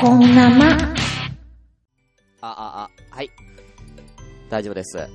[0.00, 0.66] こんなま。
[2.40, 3.30] あ、あ、あ、はい。
[4.50, 5.08] 大丈夫です。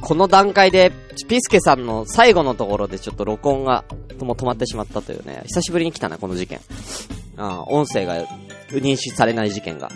[0.00, 0.92] この段階で、
[1.28, 3.84] ピスケさんの最後のところでちょっと録音が、
[4.20, 5.42] も止まってしまったというね。
[5.46, 6.60] 久しぶりに来たな、この事件。
[7.36, 8.24] あ音声が
[8.70, 9.90] 認識されない事件が。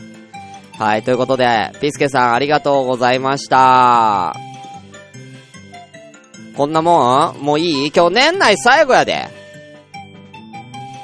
[0.79, 4.35] はい、ということで、ピスケさんありがとうございました。
[6.57, 7.39] こんなもん？
[7.41, 7.93] もういい？
[7.95, 9.29] 今日年内最後やで。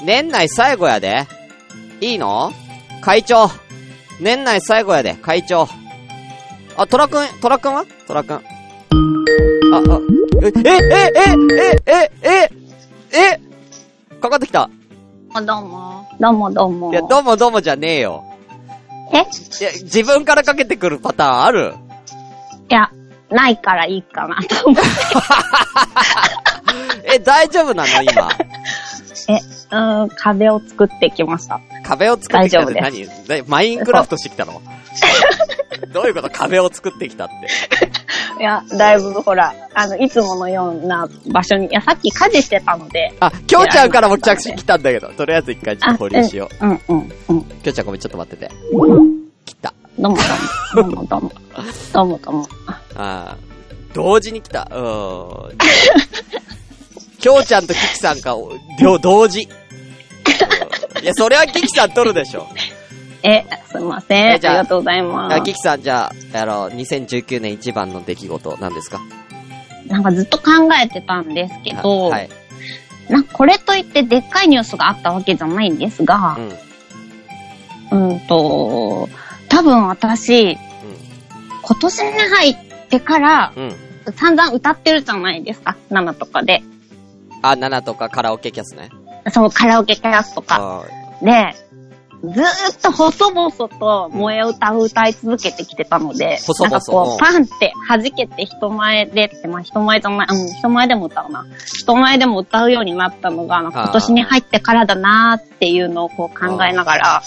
[0.02, 1.26] 年内最後やで。
[2.00, 2.52] いいの？
[3.00, 3.48] 会長。
[4.20, 5.68] 年内最後やで、会長。
[6.76, 7.84] あ、トラくん、トラくんは？
[8.06, 8.36] トラくん。
[8.36, 8.42] あ、あ、
[10.42, 12.50] え、え、え、え、え、え、
[13.12, 13.40] え、え、
[14.20, 14.68] かかってきた。
[15.34, 16.08] どうも。
[16.18, 16.92] どうもどうも。
[16.92, 18.24] いや、どうもどうもじゃねえよ。
[19.12, 19.18] え？
[19.18, 19.26] いや、
[19.82, 21.74] 自分からかけてくるパターンある？
[22.70, 22.90] いや、
[23.30, 24.90] ないからいいかなと思って。
[27.16, 28.28] え、大丈夫なの今？
[29.28, 31.60] え、うーん、壁を作ってきました。
[31.84, 33.06] 壁を作ってきたって大何？
[33.06, 34.60] なマインクラフトしてきたの？
[35.92, 36.30] どういうこと？
[36.30, 37.34] 壁を作ってきたって。
[38.38, 43.14] いや、だいぶほら、あの、いつものような場所に、いや、さっき家事してたので。
[43.18, 46.66] あ、きょうちゃんからも着信来たんだけど、とりあえず一回ちょっと保留しよう。
[46.66, 47.42] うん、うん、うん。
[47.44, 48.52] きょうちゃんごめん、ちょっと待ってて。
[49.46, 49.72] 切った。
[49.98, 50.22] どうもど
[50.76, 50.82] うも。
[50.82, 51.32] どうもどうも。
[51.94, 52.46] どうも どうも。
[52.66, 53.36] ああ、
[53.94, 54.68] 同時に来た。
[54.70, 55.58] うーん。
[57.18, 58.36] きょうちゃんとキキさんか、
[58.80, 59.42] 両、同時。
[59.42, 59.46] う
[61.00, 62.46] んいや、それはキキさん取るでしょ。
[63.22, 64.32] え、すいません。
[64.32, 69.00] ありがとうございまあキキさん、じゃあ、あの、2019年一番の出来事、何ですか？
[69.86, 69.92] す。
[69.92, 70.44] なんかずっと考
[70.82, 72.28] えてたんですけど、はい。
[73.08, 76.36] なこれといってでっかいニュースがあったわけじゃないんですが
[77.92, 78.10] う、ん。
[78.10, 79.08] うんと、
[79.48, 80.52] 多分私、
[81.62, 82.56] 今年に入っ
[82.88, 83.62] てから、うん。
[84.06, 84.12] うん。
[84.14, 86.62] 散々歌ってるじゃないですか、7とかで。
[87.50, 88.90] あ、7とかカラオケキャスね。
[89.32, 90.84] そう、カラオケキャスとか。
[90.84, 91.54] あで、
[92.22, 101.46] ずーっと細々と萌え歌を歌い続けてきてたので、細々なんかこうパンって弾けて人前でって、まあ人前じゃない、うん、人前でも歌うな。
[101.66, 107.22] 人前でも歌うようになったのが、なんか今年に入ってからだなーっていうのをこう考えながら、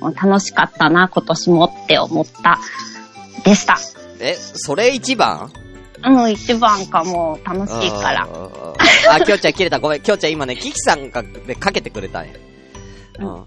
[0.00, 2.58] 楽しかったな、今年もって思った、
[3.44, 3.78] でした。
[4.20, 5.52] え、それ一番？
[6.02, 8.28] うん、一番かもう楽しいから。
[9.08, 9.78] あ、あきょうちゃん切れた。
[9.78, 12.32] ごめん、きょうちゃん今ね、キキさんが、でかけてくれたんや。
[13.18, 13.44] うん、うん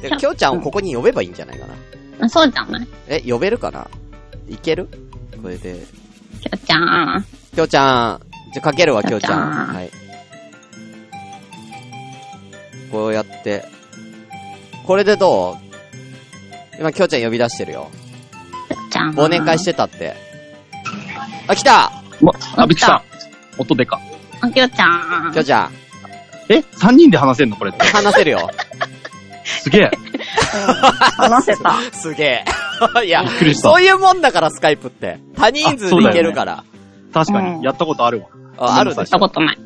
[0.00, 1.74] で、きょうちゃんをここに呼べばいいんじゃないかな。
[2.20, 2.28] あ。
[2.28, 2.86] そうじゃない？
[3.08, 3.88] え、呼べるかな？
[4.48, 4.88] いける？
[5.42, 5.84] これで。
[6.40, 7.26] きょうちゃん。
[7.54, 8.20] きょうちゃん、
[8.52, 9.30] じゃ、かけるわ、きょうちゃん。
[9.30, 9.90] きょうちゃんはい。
[12.92, 13.64] こうやって。
[14.86, 16.78] これでどう？
[16.78, 17.90] 今、きょうちゃん呼び出してるよ。
[18.68, 19.14] きょうちゃん。
[19.14, 20.14] 忘年会してたって。
[21.48, 23.02] あ、来たま、あ、びっくりした。
[23.58, 24.00] 音でか。
[24.40, 25.32] あ、きょうちゃん。
[25.32, 25.70] きょうちゃん、
[26.50, 27.56] え三人で話せんの？
[27.56, 27.84] これって。
[27.86, 28.48] 話せるよ。
[29.44, 29.90] すげえ。
[31.16, 31.72] 話せた。
[31.92, 32.44] すげえ。
[33.04, 35.18] いやびっくり、したそういうもんだから、スカイプって。
[35.36, 36.64] 多人数でいけるから。
[37.12, 37.64] 確かうんに。
[37.64, 38.26] やったことあるわ。
[38.58, 39.58] あ、あるでごめんなししたことない。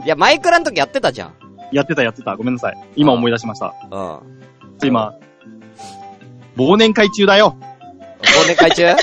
[0.00, 0.04] ょ。
[0.04, 1.32] いや、マイクラの時やってたじゃん。
[1.72, 2.36] やってたやってた。
[2.36, 2.74] ごめんなさい。
[2.96, 3.74] 今思い出しました。
[3.90, 4.18] うん。
[4.82, 5.12] 今、
[6.56, 7.56] 忘年会中だよ。
[8.22, 8.96] 忘年会中？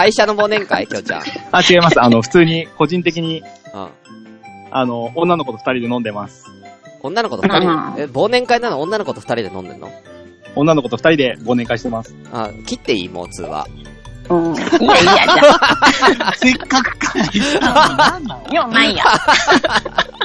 [0.00, 0.86] 会社の忘年会？
[0.86, 1.22] きょうちゃん。
[1.52, 2.00] あ、違います。
[2.00, 3.42] あの、普通に、個人的に、
[3.74, 3.88] うん。
[4.70, 6.46] あの、女の子と二人で飲んでます。
[7.02, 7.68] 女の子と二人？
[7.68, 8.80] うんで、え、忘年会なの？
[8.80, 9.90] 女の子と二人で飲んでんの？
[10.56, 12.14] 女の子と二人で忘年会してます。
[12.32, 13.08] あ、切っていい？
[13.10, 13.66] もう通話。
[14.30, 14.54] うん。
[14.56, 19.04] いやいや、せっかく会したのになんなのあ、ようないや。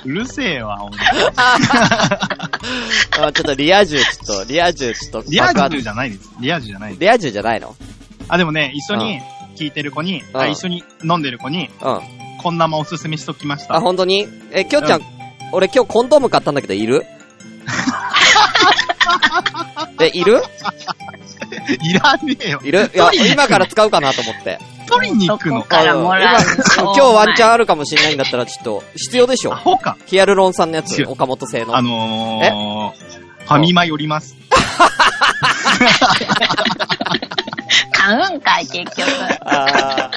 [0.06, 0.98] うるせえわ、ほんと
[3.26, 6.32] あ、ちょっとリア充、ちょっと、リア充、ちょっと、リア爆発充じゃないです。
[6.40, 7.02] リア充じゃないです。
[7.02, 7.76] リア充じゃないの？
[8.30, 9.20] あ、でもね、一緒に
[9.56, 12.00] 聞いてる子に、うんあ一緒に飲んでる子に、うん。
[12.42, 13.82] こんなもんおすすめしときましあ、た。
[13.82, 14.28] 本当に？
[14.52, 15.02] え、きょうちゃん、
[15.52, 17.04] 俺今日コンドーム買ったんだけど、いる？
[20.02, 20.42] え、いる？
[21.82, 22.60] いらねえよ。
[22.64, 22.92] いる？
[22.94, 24.60] いや今から使うかなと思って。
[24.88, 25.64] 取りに行くの？
[25.64, 26.42] からもらう
[26.78, 29.54] 今日ワンチャンあるかもしれないんだったら、ちょっと、必要でしょ？
[29.54, 29.98] アホか。
[30.06, 31.76] ヒアルロン酸のやつ岡本製の。
[31.76, 32.92] あのー、
[33.46, 34.36] ファミマ寄ります。
[37.92, 39.10] 買うんかい、結局。
[39.42, 40.16] あー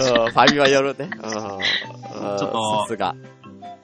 [0.00, 1.10] うん、ファミマ寄るね。
[1.10, 1.20] うん。
[2.38, 3.14] ちょっとさすが。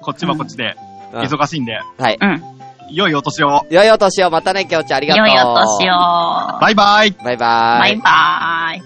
[0.01, 0.77] こっちはこっちで、
[1.13, 2.19] うん忙しいんで、はい。
[2.21, 2.43] うん。
[2.91, 3.65] 良いお年を。
[3.71, 5.27] 良いお年を、またね、きょうちゃん、ありがとう。
[5.29, 6.59] 良いお年を。
[6.61, 7.81] バイバイバイバーイ。
[7.81, 8.83] バイバーイ。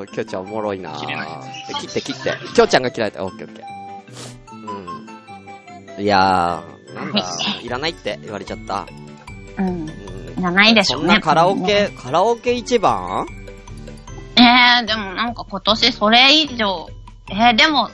[0.00, 1.28] うん、きょうちゃんおもろいな切れない
[1.68, 2.34] で切って切って。
[2.54, 3.24] きょうちゃんが切られた。
[3.24, 3.66] オッケーオッケー。
[5.96, 6.02] うん。
[6.02, 7.22] いやー、なんだ、
[7.62, 8.84] いらないって言われちゃった。
[9.58, 9.86] うん。
[10.46, 10.54] うん。
[10.54, 11.14] じゃないでしょうんね。
[11.14, 13.26] そなカラオケ、カラオケ一番
[14.36, 16.88] えー、でもなんか今年それ以上、
[17.30, 17.90] えー、でも、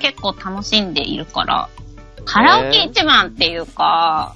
[0.00, 1.68] 結構楽しんでいるから、
[2.24, 4.34] カラオケ一番っていうか、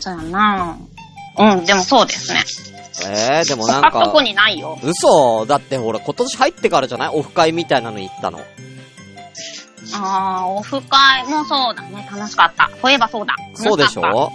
[0.00, 0.76] そうやな
[1.38, 2.42] うん、でもそうですね。
[3.08, 4.78] えー、でもなん他とこか、にないよ。
[4.82, 5.46] 嘘？
[5.46, 7.10] だってほら、今年入ってからじゃない？
[7.14, 8.40] オフ会みたいなの行ったの。
[9.94, 12.08] あー、オフ会もそうだね。
[12.12, 12.70] 楽しかった。
[12.82, 13.34] そういえばそうだ。
[13.54, 14.30] そうでしょ？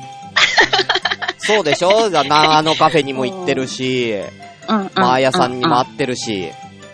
[1.48, 2.10] そうでしょ？
[2.10, 4.14] だ長野カフェにも行ってるし、
[4.68, 4.92] たうん、うん。
[4.96, 6.52] マーヤさんにもあ会ってるし、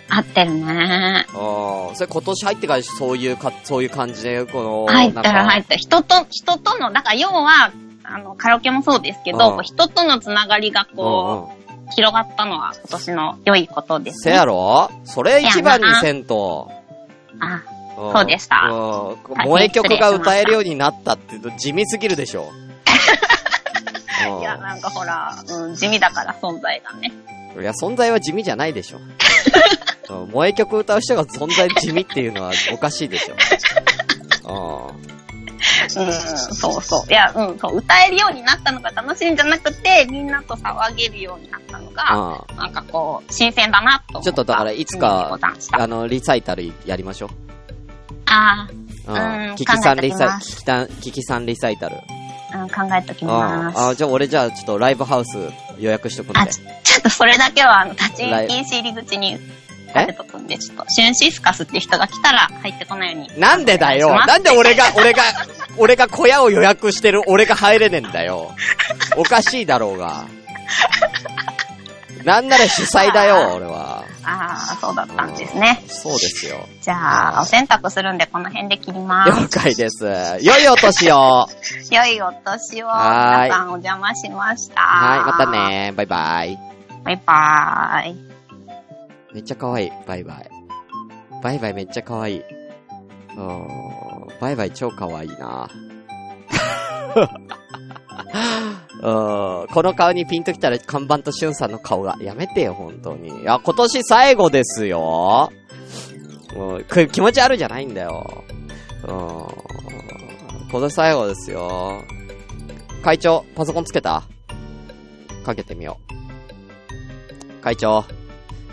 [0.09, 1.25] 合ってるね。
[1.33, 1.95] うん。
[1.95, 5.75] それ今年入ってからそういうか、そういう感じで、この、入ったら入った。
[5.75, 7.71] 人と、人との、だから要は、
[8.03, 11.63] あの、カラオケもそうですけど、人とのつながりがうんこう
[11.95, 14.37] 広がったのは今年の良いことですせね。
[14.37, 14.89] やろ？
[15.03, 16.71] それ一番にせんと。
[17.39, 17.61] あ、ん
[18.13, 19.35] そうでしたうん。
[19.35, 22.51] 変萌え曲が歌えるようになったって地味すぎるでしょ。
[24.29, 27.11] うんいや、なんかほら、うん、地味だから存在がね。
[27.59, 28.97] いや、存在は地味じゃないでしょ。
[30.09, 33.35] うん萌え曲歌う人が存在地味っていうのはおかしいでしょ。
[34.45, 37.11] うん、そうそう。
[37.11, 42.57] いや、うん、そう、歌えるようになったのが楽しいんじゃなくて、みんなと騒げるようになったのが、うん。
[42.57, 44.25] なんかこう、新鮮だなと思った。
[44.25, 45.39] ちょっとだからいつか
[45.71, 47.29] あの、リサイタルやりましょう。
[48.25, 48.67] あ
[49.07, 49.49] うん。
[49.49, 51.97] うんキキさんリサキキタン、キキさんリサイタル。
[52.53, 53.29] あ、うん、考えときうん。
[53.29, 53.79] ます。
[53.79, 55.37] あ、じゃあ俺じゃあちょっとライブハウス
[55.79, 56.47] 予約しとくんであ、。
[56.47, 59.33] ちょっとそれだけは、あの、立ちライ禁止入り口に
[59.87, 63.39] 立てとくんで、ちょっと、シュンシスカスって人が来たら入ってこないように。
[63.39, 65.23] なんでだよなんで俺が、 俺が、
[65.77, 68.51] 俺が小屋を予約してる俺が入れねえんだよ。
[69.17, 70.25] おかしいだろうが。
[72.23, 74.02] なんなら主催だよ、 俺は。
[74.25, 75.83] ああ、そうだったんですね。
[75.87, 76.67] そうですよ。
[76.81, 79.59] じゃあ、お洗濯するんで、この辺で切りま了す。
[79.59, 80.05] 解です。
[80.41, 81.47] 良いお年を。
[81.91, 82.87] 良いお年を。
[82.87, 84.81] はーい皆さんお邪魔しました。
[84.81, 85.51] はい、また。
[85.51, 85.93] ね。
[85.95, 86.59] バイバイ。
[87.03, 88.15] バイバーイ。
[89.33, 89.91] めっちゃ可愛い。
[90.07, 90.49] バイバイ。
[91.41, 92.43] バイバイめっちゃ可愛い。
[93.35, 93.67] うん
[94.39, 95.69] バイバイ超可愛いな。
[99.05, 102.17] うんこの顔にピンときたら看板としゅんさんの顔が。
[102.21, 103.41] やめてよ、本当に。
[103.41, 105.51] いや、今年最後ですよ。
[106.55, 108.43] もう気持ち悪いじゃないんだよ。
[109.03, 109.09] うん
[110.71, 112.01] 今年最後ですよ。
[113.03, 114.23] 会長、パソコンつけた？
[115.43, 115.97] かけてみよ
[117.59, 117.61] う。
[117.61, 118.05] 会長。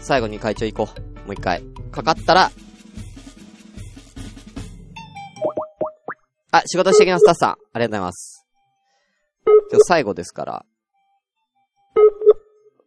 [0.01, 1.01] 最後に会長行こう。
[1.27, 1.63] もう一回。
[1.91, 2.53] かかったら、
[6.53, 7.51] あ、仕事してきます、スタッフさん。
[7.51, 8.40] ありがとうございます。
[9.47, 10.65] 今日最後ですから。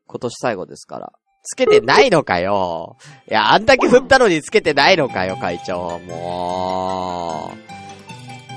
[0.07, 1.13] 今年最後ですから。
[1.44, 2.97] つけてないのかよ。
[3.29, 6.00] いや、あんだけ振ったのにつけてないのかよ、会長。
[6.00, 7.51] も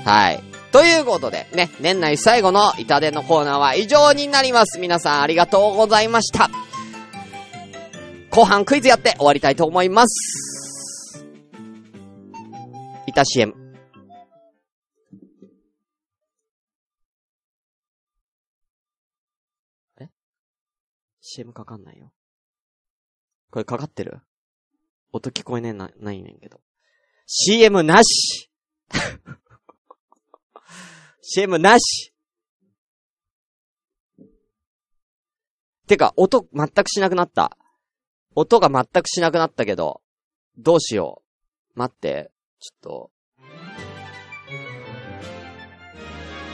[0.05, 0.07] う。
[0.07, 0.41] はい。
[0.71, 4.79] ということで、ね、年内最後の板伝のコーナーは以上になります。
[4.79, 6.49] 皆さんありがとうございました。
[8.31, 11.25] 後半クイズやって終わりたいと思います。
[13.07, 13.66] いた CM。
[21.37, 22.11] ?CM かかんないよ。
[23.51, 24.21] これかかってる？
[25.11, 26.61] 音聞こえねえな、ないねんけど。
[27.27, 28.49] CM なし
[31.21, 32.11] !CM なし
[35.87, 37.55] てか、音全くしなくなった。
[38.33, 40.01] 音が全くしなくなったけど、
[40.57, 41.21] どうしよ
[41.75, 41.79] う。
[41.79, 43.11] 待って、ちょっと。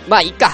[0.10, 0.50] まあ、いいか。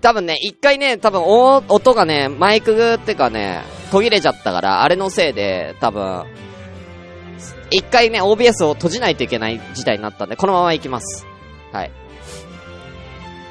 [0.00, 6.24] 多分ね、一回ね、多分お、音がね、マイクってかね、途切れちゃったから、あれのせいで、多分、
[7.70, 11.26] 一回ね、OBS を閉じないといけない事態になったんで、このまま行きます。
[11.72, 11.90] はい。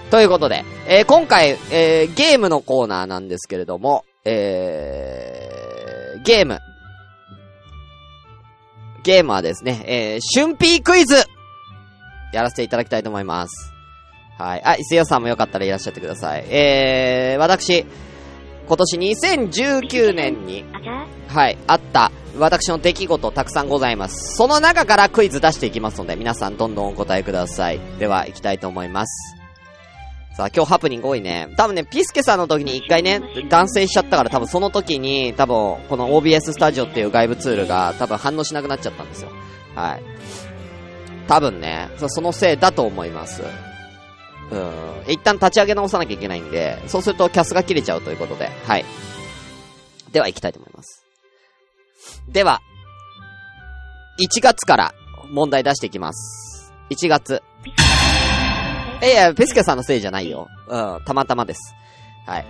[0.10, 6.60] ということで、えー今回、えーゲームのコーナーなんですけれども、えー、ゲーム。
[9.04, 11.16] ゲームはですね、えー、春ピークイズ
[12.34, 13.69] やらせていただきたいと思います。
[14.40, 14.62] はい。
[14.64, 16.46] あ、伊勢代さんもよかったらいらっしゃってください。
[16.50, 17.86] えー、私、
[18.68, 20.64] 今年2019年に、
[21.28, 24.38] はい、あった、私の出来事たくさんございます。
[24.38, 27.80] その中からクイズ出していきますので、皆さんどんどんお答えください。
[28.00, 29.36] では、行きたいと思います。
[30.38, 31.50] さあ、今日ハプニング多いね。
[31.58, 39.32] 多分ね、ピスケさんの時に一回ね、断線しちゃったから多分その時に、多分、この OBS スタジオっていう外部ツールが多分反応しなくなっちゃったんですよ。
[39.76, 40.04] はい。
[41.28, 43.44] 多分ね、そのせいだと思います。
[44.52, 44.58] う
[45.10, 45.12] ん。
[45.12, 48.86] 一旦立ち上げ直さなきゃいけないんで、そうするとキャスが切れちゃうということで、はい。
[50.12, 51.06] では行きたいと思います。
[52.30, 52.62] では、
[54.20, 54.94] 1月から
[55.32, 56.74] 問題出していきます。
[56.90, 57.42] 1月。
[59.02, 60.48] いやいや、ペスケさんのせいじゃないよ。
[60.68, 61.74] うん、たまたまです。
[62.26, 62.46] はい。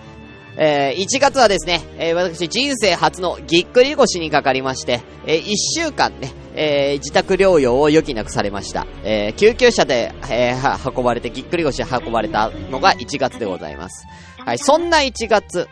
[0.58, 8.86] えー、1月はですね、えー、私人生初のぎっくり腰にかかりまして、えー、1週間ね、えー、自宅療養を余儀なくされました。
[9.04, 14.06] えー、救急車で、えー、運ばれて、ぎっくり腰で運ばれたのが1月でございます。
[14.46, 15.68] はい、そんな1月、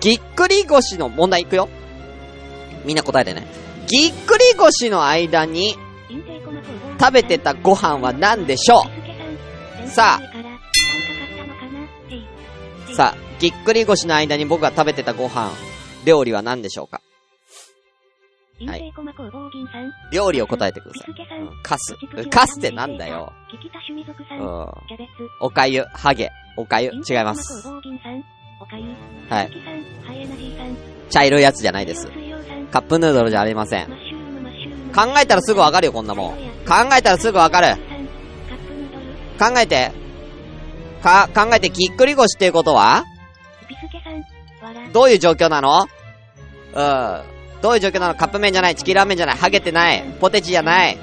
[0.00, 1.68] ぎっくり腰の問題いくよ。
[2.84, 3.46] みんな答えてね。
[3.88, 5.74] ぎっくり腰の間に
[7.00, 8.82] 食べてたご飯は何でしょ
[9.84, 9.88] う？
[9.88, 15.50] さあ、さあ、ぎっくり腰の間に僕が食べてたご飯、
[16.04, 17.00] 料理は何でしょうか？
[18.66, 18.92] はい。
[20.12, 21.40] 料理を答えてください。
[21.40, 21.96] うん、カス。
[22.30, 23.32] カスってなんだよ。
[24.40, 24.66] うん。
[25.40, 27.68] おかゆ、ハゲ、おかゆ、違います。
[29.28, 29.50] はい。
[31.10, 32.08] 茶色いやつじゃないです。
[32.72, 33.86] カップヌードルじゃありません。
[33.86, 36.34] 考えたらすぐわかるよ、こんなもん。
[36.66, 37.76] 考えたらすぐわかる。
[39.38, 39.92] 考えて。
[41.02, 43.04] か、考えて、ぎっくり腰っていうことは？
[44.92, 45.86] どういう状況なの？
[46.74, 47.37] うん。
[47.60, 48.14] どういう状況なの？
[48.14, 50.98] カップ麺じゃない、チキンラーメンじゃない、ハゲてない、ポテチじゃない、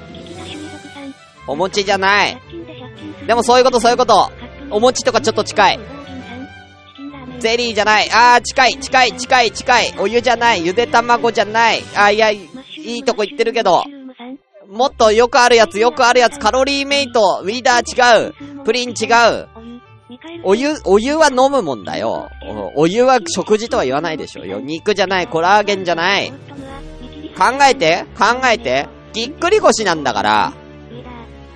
[1.46, 2.38] お餅じゃない？
[3.26, 4.30] でもそういうこと、そういうこと。
[4.70, 5.80] お餅とかちょっと近い。
[7.38, 8.10] ゼリーじゃない？
[8.10, 9.94] あー、近い、近い、近い、近い。
[9.98, 10.64] お湯じゃない？
[10.64, 11.82] ゆで卵じゃない？
[11.94, 13.84] あ、いや、いいとこ言ってるけど。
[14.68, 16.38] もっとよくあるやつ、よくあるやつ。
[16.40, 18.34] カロリーメイト、ウィーダー違う。
[18.64, 18.92] プリン違
[19.30, 19.48] う。
[20.48, 22.30] お湯、お湯は飲むもんだよ。
[22.76, 24.60] お湯は食事とは言わないでしょよ。
[24.60, 26.30] 肉じゃない、コラーゲンじゃない。
[27.36, 28.86] 考えて、考えて。
[29.12, 30.52] ぎっくり腰なんだから。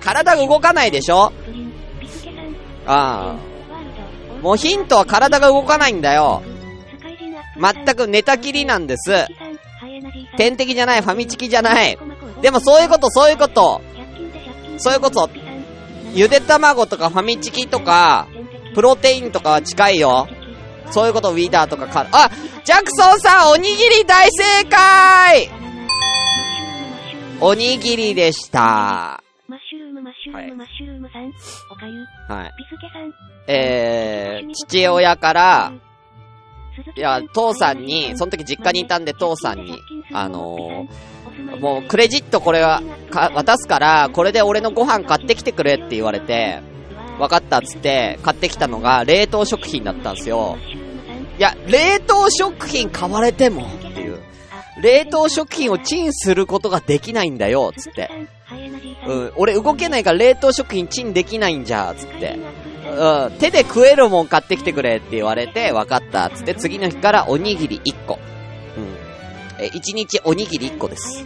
[0.01, 1.31] 体が動かないでしょ
[2.85, 4.41] ああ。
[4.41, 6.43] もうヒントは体が動かないんだよ。
[7.57, 9.25] 全く寝たきりなんです。
[10.35, 11.97] 天敵じゃない、ファミチキじゃない。
[12.41, 13.79] でもそういうこと、そういうこと。
[14.77, 15.29] そういうこと。
[16.13, 18.27] ゆで卵とかファミチキとか、
[18.73, 20.27] プロテインとかは近いよ。
[20.91, 22.29] そういうこと、ウィーダーとかカあ
[22.63, 25.49] ジャクソンさん、おにぎり大正解
[27.39, 29.23] おにぎりでした。
[29.47, 31.27] マッシュルーム、マッシュルーム、マッシュルームさん。
[31.71, 32.35] おかゆ。
[32.35, 32.51] はい。
[32.57, 33.11] ビスケさん。
[33.47, 35.73] えー、父親から、
[36.95, 39.77] いや、父さんに、その時実家にいたんで父さんに、
[40.13, 46.61] あのー、もうクレジットこれは、か、渡すから、これで俺のご飯買ってきてくれって言われて、
[47.17, 50.57] 分かったっつって、買ってきたのが冷凍食品だったんですよ。
[51.37, 54.19] いや、冷凍食品買われてもっていう。
[54.81, 58.09] 冷凍食品をチンすることができないんだよ、つって。
[59.07, 62.37] うん、俺動けないから冷凍食品チンできないんじゃ、つって。
[62.85, 68.19] うん、手で食えるもん買ってきてくれって言われて、分かった、つって次の日からおにぎり1個。
[68.77, 69.63] うん。
[69.63, 71.25] え、1日おにぎり1個です。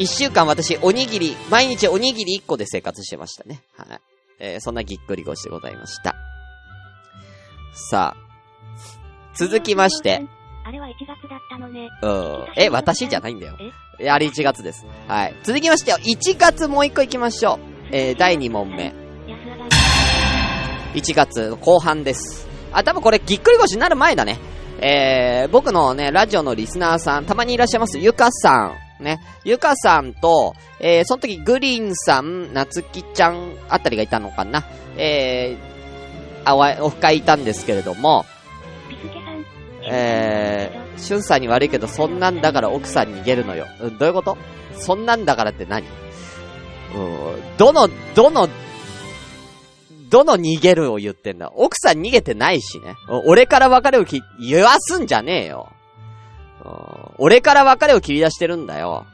[0.00, 0.06] はい。
[0.06, 3.62] 1週間私、おにぎり、毎日おにぎり1個で生活してましたね。
[3.76, 4.00] はい。
[4.38, 6.14] えーそんなぎっくり腰でございました。
[7.74, 8.30] さあ、
[9.34, 10.22] 続きまして、
[10.64, 11.88] あれは1月だったのね。
[12.02, 12.62] うん。
[12.62, 13.56] え、私じゃないんだよ。
[13.98, 14.86] え、あれ1月です。
[15.08, 15.34] はい。
[15.42, 17.58] 続きまして、1月もう1個行きましょう。
[17.92, 18.84] えー、第2問目。
[18.84, 18.94] 安
[19.44, 19.68] 上が
[20.94, 22.48] 1月後半です。
[22.72, 24.38] あ、多分これぎっくり腰になる前だね。
[24.80, 28.89] えー、僕のね、ラジオのリスナーさん、たまにいらっしゃいます、ゆかさん。
[29.00, 29.20] ね。
[29.44, 34.64] ゆかさんと、えー、その時グリーンさん、なつきちゃんあたりがいたのかな。
[34.96, 38.24] えー、あ、わ、オフ会いたんですけれども。
[39.82, 43.66] えー、しゅんさんに悪いけど、そんなんだから奥さんに逃げるのよ。
[43.80, 44.36] うん、どういうこと？
[44.76, 45.86] そんなんだからって何？
[46.94, 48.48] うん、どの、どの、
[50.10, 51.50] どの逃げるを言ってんだ？
[51.54, 52.94] 奥さん逃げてないしね。
[53.08, 55.72] お俺から別れをき、言わすんじゃねえよ。
[57.18, 59.06] 俺から別れを切り出してるんだよ。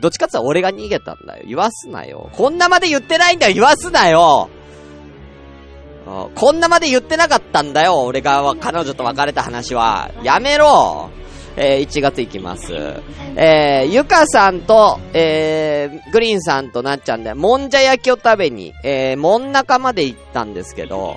[0.00, 1.44] どっちかって言ったら俺が逃げたんだよ。
[1.46, 2.30] 言わすなよ。
[2.32, 3.54] こんなまで言ってないんだよ。
[3.54, 4.50] 言わすなよ。
[6.34, 8.02] こんなまで言ってなかったんだよ。
[8.02, 10.10] 俺が彼女と別れた話は。
[10.22, 11.10] やめろ。
[11.56, 12.72] えー1月行きます。
[13.36, 21.16] えー、ゆかさんと、えー、グリーンさんとなっちゃんで、もんじゃ焼きを食べに、えー、もん中まで行ったんですけど、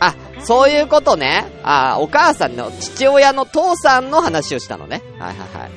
[0.00, 1.46] あ、そういうことね。
[1.62, 5.02] あ、お母さんの、父親の父さんの話をしたのね。
[5.18, 5.70] はいはいはい。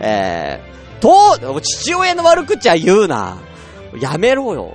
[0.00, 3.38] えー、と、父親の悪口は言うな。
[4.00, 4.74] やめろよ。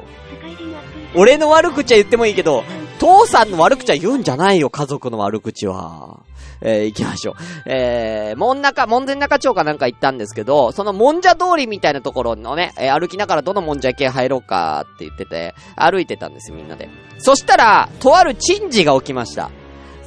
[1.16, 2.64] 俺の悪口は言ってもいいけど、
[3.00, 6.20] 父さんの悪口は言うんじゃないよ、家族の悪口は。
[6.66, 7.36] えー、行きましょう。
[7.66, 16.90] えー、門中、門前中町かなんか行ったんですけど、そのもんじゃ通りみたいなところのね、えー歩きながらどのもんじゃ系入ろうかって言ってて、歩いてたんです、みんなで。
[17.20, 19.52] そしたら、とある珍事が起きました。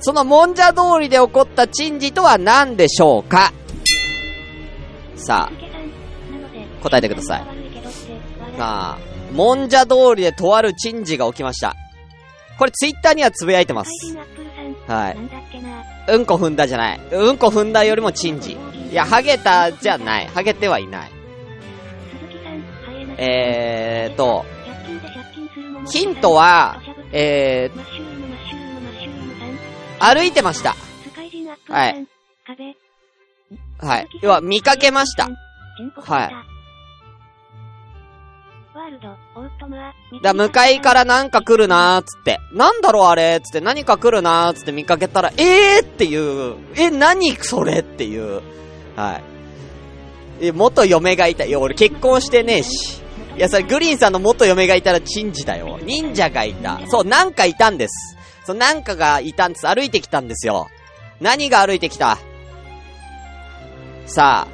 [0.00, 3.52] そのもんじゃ通りで起こった珍事とは何でしょうか？
[5.16, 7.40] さあ、答えてください。
[7.40, 7.98] 悪いけどって、
[8.38, 8.98] 笑うまあ、
[9.32, 11.74] もんじゃ通りでとある珍事が起きました。
[12.58, 13.90] これツイッターにはつぶやいてます。
[14.86, 15.16] はい。
[16.08, 17.00] うんこ踏んだじゃない。
[17.12, 18.56] うんこ踏んだよりも珍事。
[18.90, 20.26] いや、ハゲたじゃない。
[20.28, 21.10] ハゲてはいない。
[23.18, 24.44] えーと、
[25.90, 26.80] ヒントは、
[27.12, 30.76] えー、歩いてました。
[31.68, 32.06] はい、
[33.78, 34.08] はい。
[34.22, 35.28] 要は、見かけました。
[35.96, 36.55] はい
[40.22, 42.40] だ、向かいからなんか来るなーっつって。
[42.52, 48.42] なんだろうあれつって何か来るなーつって見かけたら、えーっていう、え、何それっていう。
[48.96, 49.20] は
[50.40, 50.46] い。
[50.46, 51.44] え、元嫁がいた。
[51.44, 53.02] いや、俺結婚してねえし。
[53.36, 55.78] いや、それグリーンさんの元嫁がいたら珍事だよ。
[55.82, 56.80] 忍者がいた。
[56.88, 58.16] そう、なんかいたんです。
[58.46, 59.66] そう、なんかがいたんです。
[59.66, 60.68] 歩いてきたんですよ。
[61.20, 62.18] 何が歩いてきた？
[64.06, 64.48] さあ、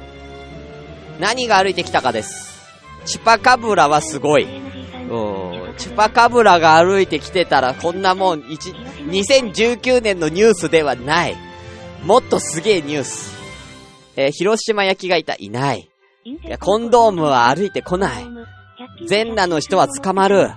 [1.19, 2.52] 何が歩いてきたかです。
[3.05, 4.43] チュパカブラはすごい。
[4.43, 5.73] うん。
[5.77, 11.35] チュパカブラが歩いてきてたら、こんなもん、一、2019年のニュースではない。
[12.03, 13.33] もっとすげえニュース。
[14.15, 15.89] えー広島焼きがいた、いない。
[16.25, 18.25] いや、コンドームは歩いてこない。
[19.07, 20.51] 全裸の人は捕まる。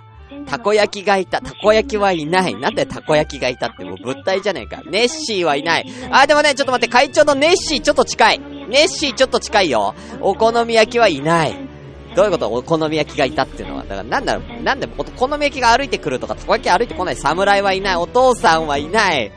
[0.47, 1.41] たこ焼きがいた。
[1.41, 2.55] たこ焼きはいない。
[2.55, 4.83] なんでたこ焼きがいたってもう物体じゃねえか。
[4.88, 5.87] ネッシーはいない。
[6.11, 8.38] あ、でもね、ちょっと待って、会長のネッシーちょっと近い。
[8.69, 9.95] ネッシーちょっと近いよ。
[10.21, 11.75] お好み焼きはいない。
[12.16, 12.49] どういうこと？
[12.49, 13.82] お好み焼きがいたっていうのは。
[13.85, 17.16] だからなんだろう、なんでお好み焼きが歩いてくるとか、たこ焼き歩いてこない。
[17.16, 17.96] 侍はいない。
[17.96, 19.30] お父さんはいない。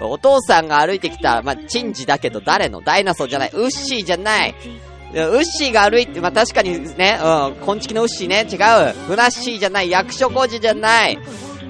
[0.00, 2.82] お父さんが歩いてきた、まあ、チンジだけど誰の？
[2.82, 3.50] ダイナソーじゃない。
[3.54, 4.54] ウッシーじゃない。
[5.14, 8.56] ウッシーが歩いて、まあ、確かにね、うん、コンチキのウッシーね、違
[8.90, 8.92] う。
[9.06, 9.88] フナッシーじゃない。
[9.88, 11.18] 役所工事じゃない。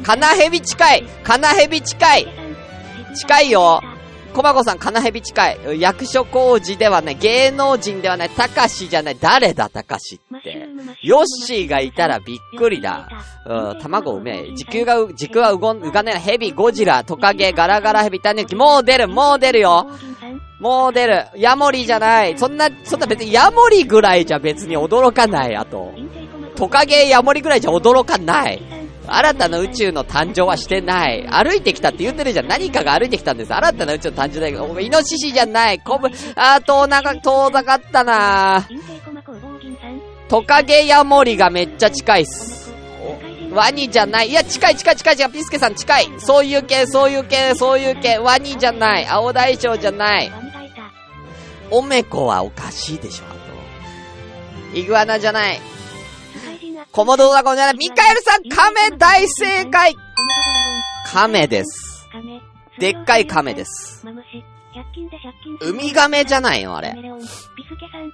[0.02, 1.04] カナヘビ近い。
[1.22, 2.26] カナヘビ近い。
[3.14, 3.80] 近いよ。
[4.36, 5.80] コバコさん、カナヘビ近い。
[5.80, 7.14] 役所工事ではない。
[7.14, 8.28] 芸能人ではない。
[8.28, 9.16] たかしじゃない。
[9.18, 10.68] 誰だ、たかしって。
[11.02, 13.08] ヨッシーがいたらびっくりだ。
[13.46, 14.54] うん、卵うめえ。
[14.54, 16.18] 時空がう、時空はうごん、うがねえ。
[16.18, 18.54] ヘビ、ゴジラ、トカゲ、ガラガラヘビ、タヌキ。
[18.54, 19.86] もう出る、もう出るよ。
[20.60, 21.28] もう出る。
[21.36, 22.36] ヤモリじゃない。
[22.36, 25.56] そんな、そんな別にヤモリぐらいじゃ別に驚かない。
[25.56, 25.94] あと。
[26.56, 28.62] トカゲ、ヤモリぐらいじゃ驚かない。
[29.06, 31.26] 新たな宇宙の誕生はしてない。
[31.30, 32.48] 歩いてきたって言ってるじゃん。
[32.48, 33.54] 何かが歩いてきたんです。
[33.54, 35.78] 新たな宇宙の誕生だけど、イノシシじゃない。
[35.78, 38.66] コブ、あー、遠長、遠ざかったな
[40.28, 42.72] トカゲヤモリがめっちゃ近いっす。
[43.52, 44.28] ワニじゃない。
[44.28, 45.32] いや、近い近い近い近い。
[45.32, 46.08] ピスケさん近い。
[46.18, 48.18] そういう系、そういう系、そういう系。
[48.18, 49.06] ワニじゃない。
[49.06, 50.32] 青大将じゃない。
[51.70, 53.32] オメコはおかしいでしょ、あ
[54.72, 54.78] と。
[54.78, 55.60] イグアナじゃない。
[56.92, 57.76] コモドドラゴンじゃない。
[57.76, 59.94] ミカエルさん、カメ大正解
[61.06, 62.08] カメです。
[62.78, 64.04] でっかいカメです。
[65.62, 66.94] ウミガメじゃないのあれ。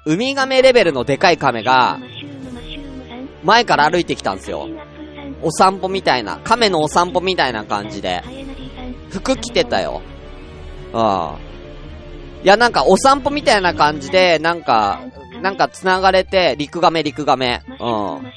[0.07, 1.99] ウミガメレベルのでかいカメが、
[3.45, 4.69] 前から歩いてきたんですよ。
[5.43, 8.23] お散歩みたいな、亀のお散歩みたいな感じで、
[9.11, 10.03] 服着てたよ。
[10.93, 11.53] ああ。
[12.45, 15.01] いや、なんかお散歩みたいな感じで、なんか、
[15.43, 17.63] なんか繋がれて、陸亀陸亀。
[17.69, 18.33] うん。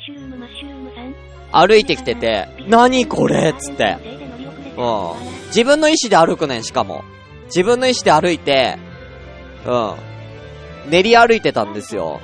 [1.51, 3.97] 歩いてきてて、何これっつって。
[4.75, 5.11] うん。
[5.47, 7.03] 自分の意思で歩くねん、しかも。
[7.45, 8.77] 自分の意思で歩いて、
[9.65, 9.93] うん。
[10.89, 12.19] 練り歩いてたんですよ。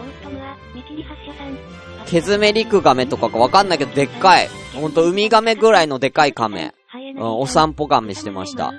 [2.08, 4.50] ケズメリクガメとかかわかんないけど、でっかい。
[4.74, 6.74] ほんと、ウミガメぐらいのでっかいカメ。
[6.94, 8.74] うん、お散歩ガメしてました。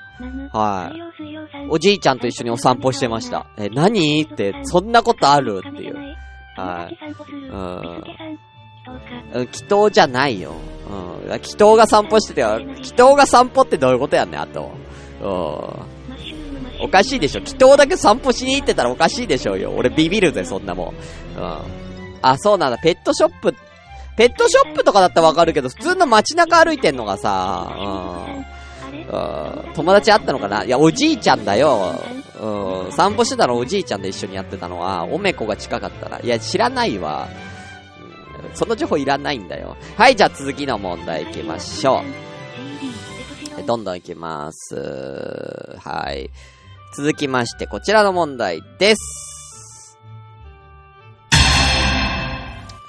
[0.52, 1.00] はい。
[1.70, 3.46] おじいちゃんと一緒にお散歩してました。
[3.56, 4.22] え、何？
[4.22, 5.60] って、そんなことある？
[5.66, 5.96] っていう。
[6.56, 6.98] はい。
[7.50, 8.04] うん。
[9.34, 10.52] うん、祈祷じゃないよ。
[11.26, 11.32] うん。
[11.36, 12.60] 祈祷が散歩しててよ。
[12.60, 14.72] 祈祷が散歩ってどういうことやねん、あと。
[15.22, 15.28] うん。
[16.84, 17.40] おかしいでしょ。
[17.40, 19.72] 祈祷だけ散歩しに行ってたらおかしいでしょうよ。
[19.76, 20.88] 俺ビビるぜ、そんなもん。
[20.88, 21.58] うん。
[22.20, 22.78] あ、そうなんだ。
[22.78, 23.54] ペットショップ、
[24.16, 28.96] ペットショップとかだったらわかるけど、普通の街中歩いてんのがさ、うん。
[28.96, 29.74] うん。
[29.74, 30.64] 友達あったのかな？
[30.64, 31.94] いや、おじいちゃんだよ。
[32.40, 32.92] うん。
[32.92, 36.20] 散歩してたのおじいちゃんで一緒にやってたのは、おめこが近かったら。
[36.20, 37.28] いや、知らないわ。
[38.44, 38.56] うん。
[38.56, 39.76] その情報いらないんだよ。
[39.96, 42.02] はい、じゃあ続きの問題行きましょ
[43.58, 43.62] う。
[43.66, 44.74] どんどん行きます。
[45.78, 46.30] はい。
[46.96, 49.98] 続きまして、こちらの問題です。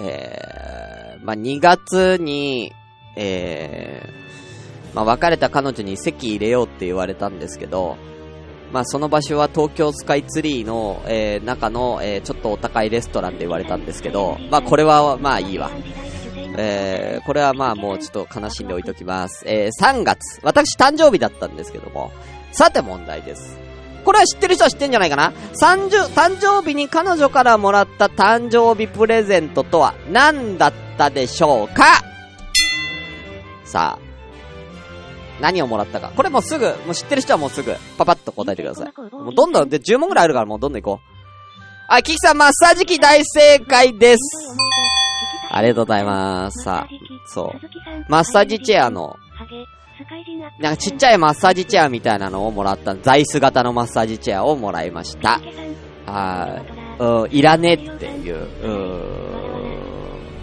[0.00, 0.73] えー、
[1.24, 2.72] まあ、2月に、
[3.16, 7.96] えー、まあ、別れた彼女に席入れようって言われたんですけど、
[8.72, 15.70] まあ、その場所は東京スカイツリーの、えー、中の、えー、ちょっとお高いレストランで言われたんですけど、まあ、これは、まあ、いいわ。
[16.56, 19.44] えー、これはまあもうちょっと悲しんでおいときます。
[19.46, 20.40] えー、3月。
[20.44, 22.12] 私誕生日だったんですけども。
[22.52, 23.58] さて問題です。
[24.04, 25.32] これは知ってる人は知ってんじゃないかな？
[25.60, 32.02] 誕生、誕生日に彼女からもらった誕生日プレゼントとは何だったでしょうか？
[33.64, 34.14] さあ。
[35.40, 36.12] 何をもらったか。
[36.14, 38.92] これもうすぐ、もう知ってる人はもうすぐ、パパッと答えてください。
[39.12, 41.06] もうどんどん、で、10問ぐらいあるからもうどんどん行こう。
[41.88, 44.20] あ、キキさん、マッサージ機大正解です。
[45.50, 46.62] ありがとうございます。
[46.62, 46.94] さあ、
[47.26, 47.60] そう。
[48.08, 49.16] マッサージチェアの、
[50.60, 55.40] なんかちっちゃいマッサージチェアみたいなのをもらった、座椅子型のマッサージチェアをもらいました。
[56.06, 56.62] は
[56.98, 57.02] い。
[57.02, 59.33] うん、いらねっていう、うん、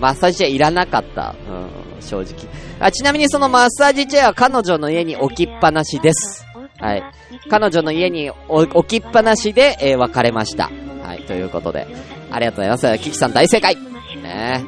[0.01, 1.35] マッサージチェアいらなかった。
[1.47, 2.33] うん、正直。
[2.79, 6.45] あ、ちなみにそのマッサージチェアは彼女の家に置きっぱなしです。
[6.79, 7.03] はい。
[7.49, 10.71] 彼女の家に置きっぱなしで、えー別れました。
[11.03, 11.87] はい、ということで。
[12.31, 13.03] ありがとうございます。
[13.03, 14.63] キキさん大正解ね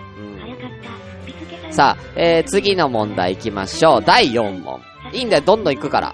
[1.65, 1.73] うん。
[1.73, 4.03] さあ、えー、次の問題行きましょう。
[4.05, 4.81] 第4問。
[5.13, 6.13] いいんだよ、どんどん行くから。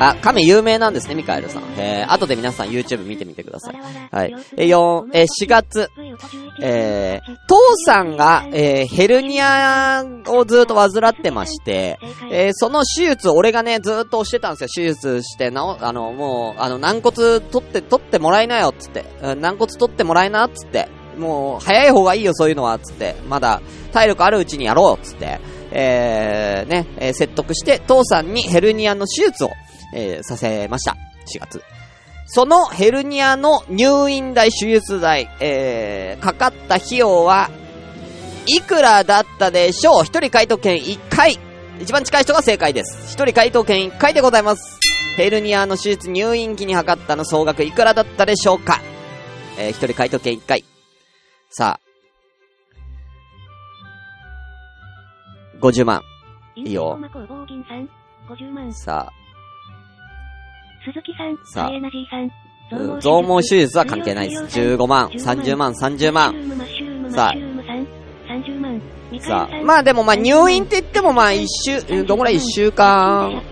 [0.00, 1.62] あ、亀有名なんですね、ミカエルさん。
[1.76, 3.76] えー、後で皆さん YouTube 見てみてください。
[4.12, 4.34] はい。
[4.56, 5.88] え、4、え、4月、
[6.60, 11.98] えー、父さんが、えー、ヘルニアをずっと患ってまして、
[12.30, 14.68] えー、その手術俺がね、ずっと押してたんですよ。
[14.74, 19.04] 手術して、なお、あの、もう、あの、軟骨取って、取ってもらいなよ、つって。
[19.20, 20.88] 軟骨取ってもらいな、つって。
[21.18, 23.16] もう、早い方がいいよ、そういうのは、つって。
[23.28, 23.60] まだ、
[23.92, 25.40] 体力あるうちにやろう、つって。
[25.70, 29.50] えー、ね、えー説得して、父さんにヘルニアの手術を、
[29.94, 30.96] えーさせました。
[31.26, 31.62] 4月。
[32.26, 37.50] そのヘルニアの入院代、手術代、えー、かかった費用は、
[38.46, 40.04] いくらだったでしょう？
[40.04, 41.38] 一人回答権1回。
[41.80, 43.12] 一番近い人が正解です。
[43.12, 44.78] 一人回答権1回でございます。
[45.16, 48.80] ヘルニアの手術入院期に測ったの総額いくらだったでしょうか？
[49.58, 50.64] えー、一人回答権1回。
[51.50, 51.88] さあ。
[55.60, 56.02] 50万。
[56.56, 56.98] いいよ。
[58.72, 59.12] さ
[60.84, 61.70] 鈴木さん、さ
[62.70, 64.44] あ増毛手術は関係ないです。
[64.60, 66.34] 15万、30万、30万。
[67.10, 67.34] さああ
[69.20, 73.42] さあ、まあでもまあ入院って言ってもまあ一週、うんどんぐらい一週間？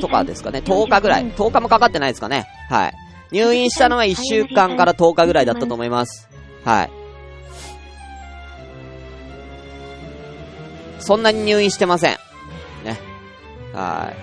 [0.00, 0.58] とかですかね。
[0.58, 1.24] 10日ぐらい。
[1.32, 2.46] 10日もかかってないですかね。
[2.68, 2.92] はい。
[3.32, 6.28] 入院したのは1週間から10日ぐらいだったと思います。
[6.64, 6.90] はい。
[10.98, 12.12] そんなに入院してません。
[12.84, 12.98] ね。
[13.72, 14.16] はい。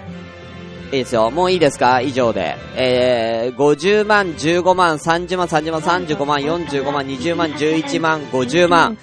[0.92, 1.32] いいですよ。
[1.32, 2.02] もういいですか？
[2.02, 2.56] 以上で。
[2.76, 8.98] えー、50万、15万、30万、30万、35万、45万、20万、11万、50万。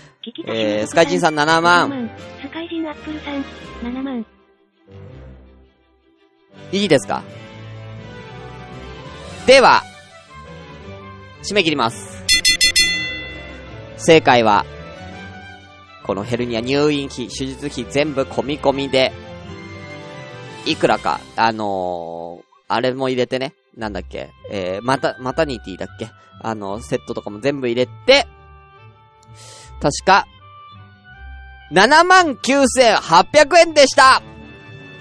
[0.46, 2.11] えー、スカイジンさん7万。
[2.42, 3.42] スカイジンアップルさん、
[3.83, 4.27] 7万。
[6.72, 7.22] いいですか？
[9.46, 9.83] では、
[11.42, 12.22] 締め切ります。
[13.96, 14.66] 正解は、
[16.05, 19.11] このヘルニア入院費、手術費全部込み込みで、
[20.71, 26.11] いくらか、あのー、あれも入れてね、なんだっけ、えー、また、マタニティだっけ。
[26.41, 28.27] あの、セットとかも全部入れて、
[29.81, 30.27] 確か、
[31.73, 34.23] 79,800円でした。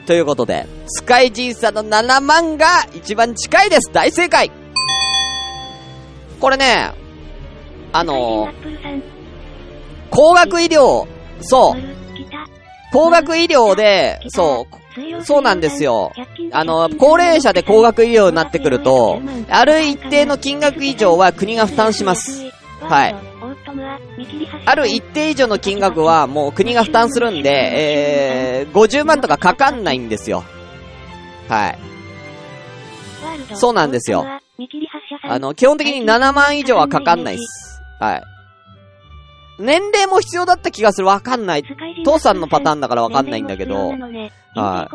[0.05, 3.91] ということで、スカイジンさんの7万が一番近いです。
[3.91, 4.51] 大正解。
[6.39, 6.91] これね、
[7.91, 9.01] あのー、
[10.09, 11.07] 高額医療、
[11.41, 11.81] そう、
[12.93, 14.86] 高額医療で、そう、
[15.23, 16.11] そうなんですよ。
[16.51, 22.45] あの、高齢者で高額医療になってくると、ある一定の金額以上は国が負担します。
[22.81, 23.15] はい。
[24.65, 30.43] ある一定以上の金額はもう国が負担するんで、えー、50万とかかかんないんですよ。
[31.47, 31.79] はい。
[33.55, 34.25] そうなんですよ。
[35.23, 37.81] あの、基本的に7万以上はかかんないっす。
[37.99, 38.36] はい。
[39.59, 41.07] 年齢も必要だった気がする。
[41.07, 41.63] わかんない。
[42.03, 44.87] 父さんのパターンだからわかんないんだけど、は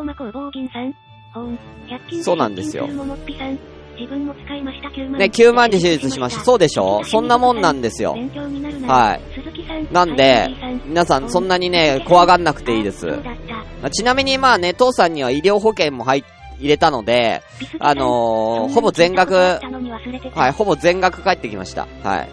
[2.19, 2.23] い。
[2.23, 2.87] そうなんですよ。
[5.17, 6.43] ね、9万で手術しました。
[6.43, 8.15] そうでしょそんなもんなんですよ。
[8.87, 9.93] はい。
[9.93, 10.49] なんで、
[10.85, 13.05] 皆さんそんなにね、怖がんなくていいです。
[13.07, 16.23] まあちなみにまあね、父さんには医療保険も入
[16.59, 17.41] 入れたので、
[17.79, 21.87] あのー、ほぼ全額、はい、ほぼ全額返ってきました。
[22.03, 22.29] はい。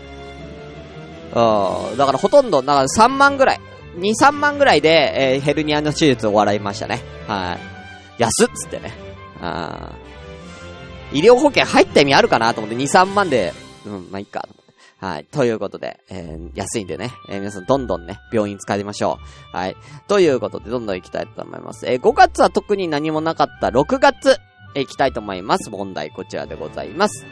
[1.33, 3.61] うん、だからほとんど、だから3万ぐらい、
[3.97, 7.01] 2、3万ぐらいで、えーヘルニアの手術を終わりましたね。
[7.27, 7.57] は
[8.19, 8.23] い。
[8.23, 8.93] 安っつってね。
[9.41, 13.53] あー医療保険入った意味あるかなと思って、2、3万で、
[13.85, 14.49] うん、まあ、いいか。
[14.99, 15.25] はい。
[15.25, 19.19] ということで、えー安いんでね、えー皆さんどんどんね、病院使いましょ
[19.53, 19.57] う。
[19.57, 19.77] はい。
[20.09, 21.87] ということで、どんどん行きたいと思います。
[21.89, 24.37] えー5月は特に何もなかった6月、
[24.75, 25.71] えー行きたいと思います。
[25.71, 27.25] 問題こちらでございます。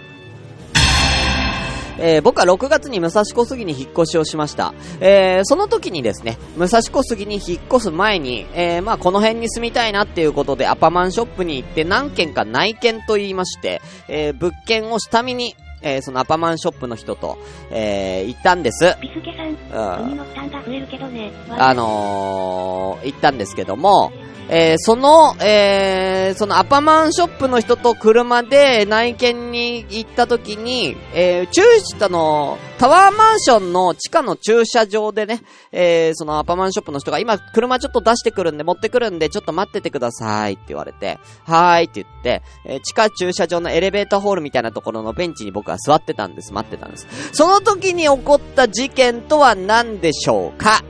[1.98, 4.74] えー僕は6月に武蔵小杉に引っ越しをしました。
[5.00, 17.38] えーその時にですね、武蔵小杉に引っ越す前に、えーまあこの辺に住みたいなっていうことでアパマンショップに行って何軒か内見と言いまして、えー物件を下見に、えーそのアパマンショップの人と、
[17.70, 18.96] えー行ったんです。
[19.00, 21.32] ビスケさん、うん海の負担が増えるけどね。
[21.50, 24.12] あのー、行ったんですけども、
[24.50, 31.62] えー、その、えー、そのアパマンショップの人と車で内見に行った時に、えー、駐
[31.98, 46.54] 車の、タワーマンションの地下の駐車場でね、えー、そのアパマンショップの人が今車ちょっと出してくるんで持ってくるんでちょっと待っててくださいって言われて、はーいって言って、えー、地下駐車場のエレベーターホールみたいなところのベンチに僕は座ってたんです。
[46.54, 47.06] 待ってたんです。
[47.32, 50.82] その時に起こった事件とは何でしょうか？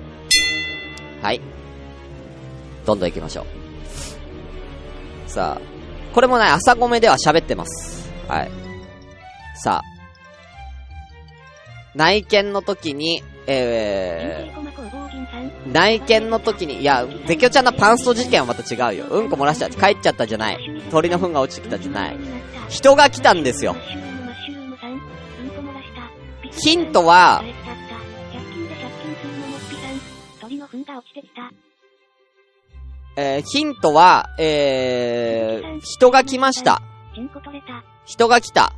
[1.22, 1.40] はい。
[2.88, 3.42] どんどん行きましょ
[5.26, 5.30] う。
[5.30, 8.10] さあ、これもね、朝ごめでは喋ってます。
[8.26, 8.50] はい。
[9.56, 9.98] さあ、
[11.94, 19.04] 内見の時に、えー、内見の時に、いや、ゼキョちゃんのパンスト事件はまた違うよ。
[19.10, 20.82] うんこ漏らした、帰っちゃったじゃない。
[20.90, 22.16] 鳥の糞が落ちてきたじゃない。
[22.70, 23.76] 人が来たんですよ。
[26.52, 27.44] ヒントは、
[33.20, 36.80] えー、ヒントは、えー、人が来ました。
[38.04, 38.72] 人が来た。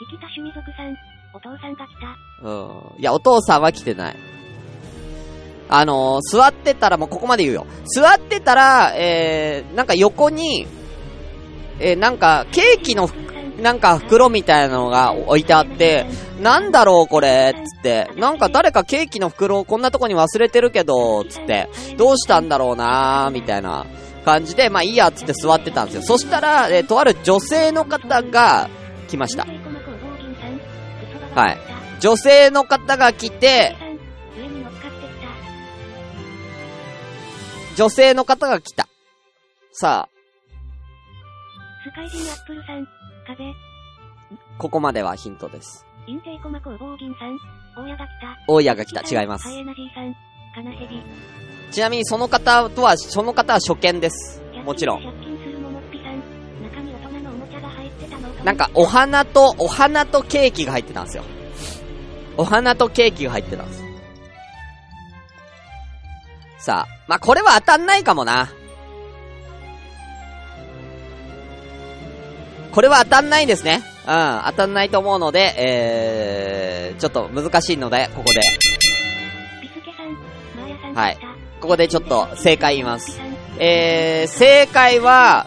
[0.00, 0.96] 聞きた趣味族さん、
[1.32, 2.48] お父さんが来た。
[2.48, 3.00] うん。
[3.00, 4.16] いや、お父さんは来てない。
[5.68, 7.66] あのー、座ってたら、もうここまで言うよ。
[7.84, 10.66] 座ってたら、えー、なんか横に、
[11.78, 13.08] えー、なんか、ケーキの
[13.60, 16.06] なんか袋みたいなのが置いてあって、
[16.40, 23.86] なんだろうこれつって、なんか誰かケーキの袋をこんなとこに忘れてるけど、つって、どうしたんだろうなーみたいな
[24.24, 26.02] 感じで、まあいいやつって座ってたんですよ。
[26.02, 28.68] そしたら、えー、とある女性の方が
[29.08, 29.46] 来ました。
[31.34, 31.58] はい。
[32.00, 33.76] 女性の方が来て、
[37.76, 38.88] 女性の方が来た。
[39.72, 40.12] さあ。
[41.84, 42.86] スカイジンアップルさん、
[43.26, 43.54] 風。
[44.58, 45.86] ここまではヒントです。
[46.06, 47.38] 陰性駒工房銀さん、
[47.76, 48.38] 大家が来た。
[48.48, 49.20] 大家が来た。
[49.22, 49.48] 違います。
[51.70, 54.42] ちなみにその方とは、その方は初見です。
[54.64, 55.02] もちろん。
[58.44, 61.24] なんか、お花と、お花とケーキが入ってたんですよ。
[62.36, 63.82] お花とケーキが入ってたんです。
[66.58, 68.50] さあ、まあ、これは当たんないかもな。
[72.72, 73.82] これは当たんないですね。
[74.06, 78.40] うん、当たんないと思うので、えー、ちょっと難しいので、ここで。
[80.94, 81.18] はい。
[81.60, 83.20] ここでちょっと正解言います。
[83.58, 85.46] えー、正解は、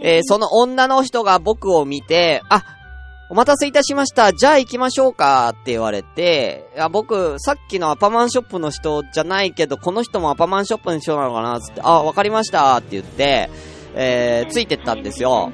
[0.00, 2.64] えー、その女の人が僕を見て、あ、
[3.28, 4.32] お待たせいたしました。
[4.32, 13.50] じゃあ行きましょうかって言われて、いや、僕、さっきのアパマンショップの人じゃないけど、この人もアパマンショップの人なのかなつって、あ、わかりましたって言って、
[13.94, 15.52] えー、ついてったんですよ。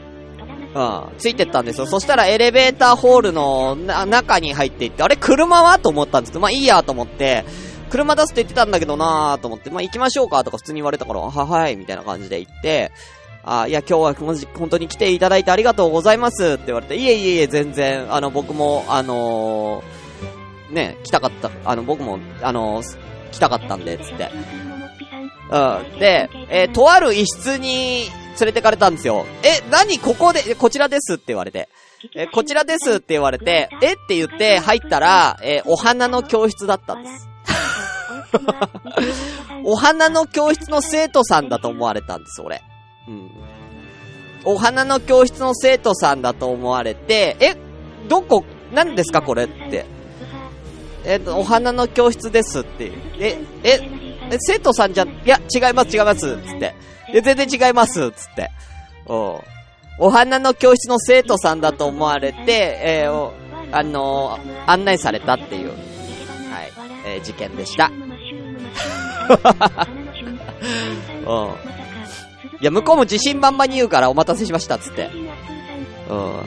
[0.74, 1.86] うん、ついてったんですよ。
[1.86, 5.78] そしたらエレベーターホールの中に入っていって、あれ車は？
[5.78, 7.44] と思ったんですけど、まあいいやと思って、
[7.90, 12.92] 車出すって言ってたんだけどなーと思って、まあ行きましょうかとか普通に言われたから、ははい、みたいな感じで行って、
[13.44, 22.98] あ、いや今日は本当に来ていただいてありがとうございますって言われて、いえいえいえ、全然、あの僕も、あのー、ね、来たかった、あの僕も、あのー、
[23.32, 24.30] 来たかったんで、つって。
[25.50, 25.98] うん。
[25.98, 29.26] で、えー、とある一室に連れてかれたんですよ。
[29.42, 29.98] え、何？
[29.98, 31.14] ここで、こちらです？
[31.14, 31.68] って言われて。
[32.14, 32.96] え、こちらです？
[32.96, 33.92] って言われて、え？
[33.92, 37.28] って言って入ったら、えお花の教室だったんです。
[39.64, 42.62] お花の教室の生徒さんだと思われたんです、俺。
[43.08, 43.30] うん。
[44.44, 47.56] お花の教室の生徒さんだと思われて、え、
[48.08, 49.22] どこ、何ですか？
[49.22, 49.86] これって。
[51.04, 52.92] え、お花の教室ですって。
[53.18, 53.90] え、え、
[54.40, 56.74] 生徒さんじゃ、いや、違います、違います、つって。
[57.12, 58.50] で、全然違います、つって。
[59.06, 59.42] お
[60.00, 63.32] お花の教室の生徒さんだと思われて、えー、
[63.72, 65.78] あのー、案内されたっていう、はい、
[67.04, 67.90] えー、事件でした。
[71.26, 71.50] うん。
[72.60, 75.10] いや、向こうも自信満々に言うからお待たせしました、つって。
[76.08, 76.42] うん。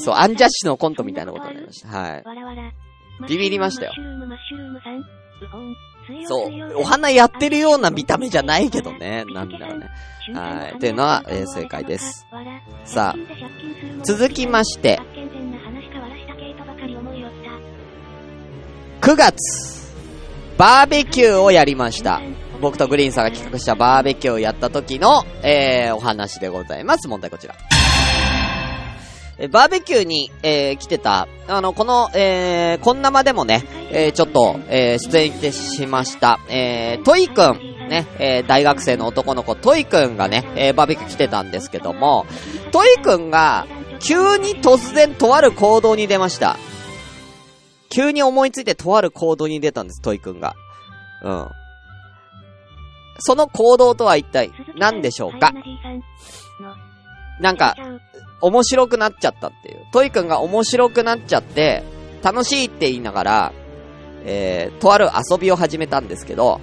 [0.00, 1.88] そう、アンジャッシュのコントみたいなことになりました。
[1.88, 2.24] はい。
[3.28, 3.92] ビビりましたよ。
[6.26, 6.50] そう。
[6.76, 9.24] お花やってるような見た目じゃないけどね。
[9.26, 9.88] なんだろうね。
[10.32, 10.78] はい。
[10.78, 12.26] というのは、えー、正解です。
[12.84, 15.00] さあ、続きまして、
[19.00, 19.94] 9月、
[20.56, 22.20] バーベキューをやりました。
[22.60, 27.08] 僕とグリーンさんが企画したバーベキューをやった時の、えー、お話でございます。
[27.08, 27.54] 問題こちら。
[29.38, 42.26] えバーベキューに、えー、来てた、あの、この、えー、こんなまでもね、えー、ちょっと、えー、出演してしました、えー、トイくん、ね、えー、大学生の男の子、トイくんがね、えー、バーベキュー来てたんですけども、
[42.70, 43.66] トイくんが、
[44.00, 46.56] 急に突然とある行動に出ました。
[47.90, 50.54] 急に思いついてとある行動に出たんです、トイくんが。
[51.22, 51.48] うん。
[53.18, 55.52] その行動とは一体何でしょうか？
[57.40, 57.76] なんか、
[58.40, 59.86] 面白くなっちゃったっていう。
[59.92, 61.82] トイくんが面白くなっちゃって、
[62.22, 63.52] 楽しいって言いながら、
[64.24, 66.60] えー、とある遊びを始めたんですけど、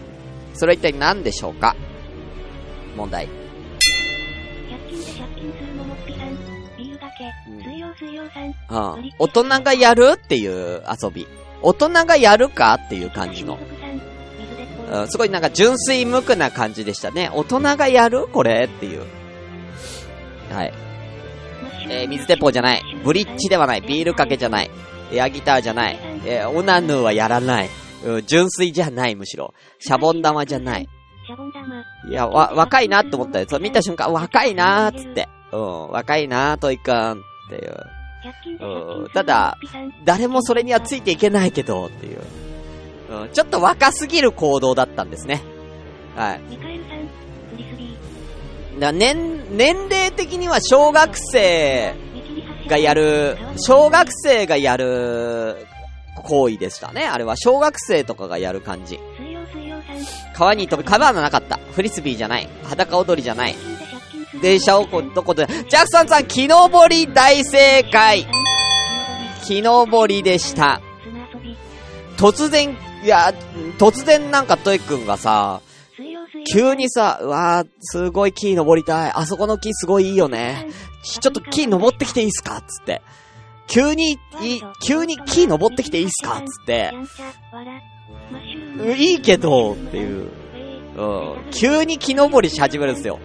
[0.54, 1.76] それは一体何でしょうか？
[2.98, 3.28] 問題。
[3.28, 6.38] 100均で借金するももっぴさん。
[6.78, 7.26] 理由だけ。
[7.48, 8.48] うん水曜水曜さん。
[8.48, 9.12] うん。
[9.20, 11.28] 大人がやるっていう遊び。
[11.62, 13.60] 大人がやるかっていう感じの。
[14.92, 17.30] うん、すごいなんか純粋無垢な感じでしたね。
[17.34, 18.28] 大人がやる？
[18.28, 19.06] これっていう。
[20.52, 20.74] はい。
[21.90, 22.82] えー、水鉄砲じゃない。
[23.04, 23.82] ブリッジではない。
[23.82, 24.72] ビールかけじゃない。
[25.12, 26.00] エアギターじゃない。
[26.26, 27.70] えー、オナヌーはやらない。
[28.04, 29.54] うん、純粋じゃない、むしろ。
[29.80, 30.88] シャボン玉じゃない。
[32.10, 33.46] いや、わ、若いなって思ったよ。
[33.48, 35.28] そう見た瞬間、若いなーっつって。
[35.52, 37.16] うん、若いなー、トイくんっ
[37.50, 37.78] ていう。
[38.60, 39.58] うんただ
[40.06, 42.22] 誰もそれにはついていけないけど、っていう。
[43.10, 45.42] うん、ちょっと若すぎる行動だったんですね。
[46.16, 46.42] はい。
[48.82, 51.94] だ年、年齢的には小学生
[52.68, 55.68] がやる、小学生がやる
[56.24, 57.06] 行為でしたね。
[57.06, 59.00] あれは小学生とかがやる感じ。
[60.34, 61.60] 川に飛び、川はなかった。
[61.74, 62.50] フリスビーじゃない。
[62.64, 63.56] 裸踊りじゃない。
[64.42, 68.26] 電車をこ、どこで、ジャクソンさん、木登り大正解
[69.46, 70.82] 木登りでした。
[72.18, 73.32] 突然、いや、
[73.78, 75.62] 突然なんかトイくんがさ、
[76.46, 79.12] 急にさ、うわー、すごい木登りたい。
[79.12, 80.68] あそこの木すごいいいよね。
[81.04, 82.62] ちょっと木登ってきていいっすか？
[82.62, 83.02] つって。
[83.68, 84.18] 急に、い、
[84.84, 86.42] 急に木登ってきていいっすか？
[86.42, 86.94] つって
[88.98, 90.32] いいけど、っていう。
[90.98, 91.04] う
[91.40, 91.52] ん。
[91.52, 93.20] 急に木登りし始めるんですよ。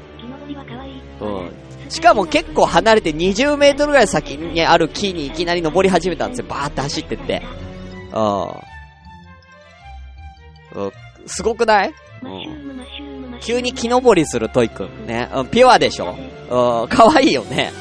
[1.21, 1.51] うん。
[1.89, 6.47] しかも結構離れて20メートルぐらい先にある木にいきなり登り始めたんですよ。
[6.49, 7.43] バーって走ってって。
[8.13, 8.43] うん。
[10.85, 10.93] うん
[11.27, 11.95] すごくない？
[13.41, 15.07] 急に木登りするトイくん。
[15.07, 15.29] ね。
[15.35, 16.17] うん、ピュアでしょ？
[16.51, 17.73] うん、可愛いよね。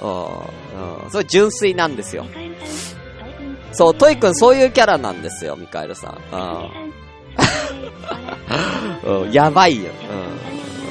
[0.00, 1.10] うん、うん。
[1.10, 2.26] それ純粋なんですよ。
[3.72, 6.18] そう、トイくんそういうキャラなんですよ、ミカエルさん。
[6.30, 6.70] さん。
[9.04, 9.24] うん。
[9.24, 9.90] うん、やばいよ。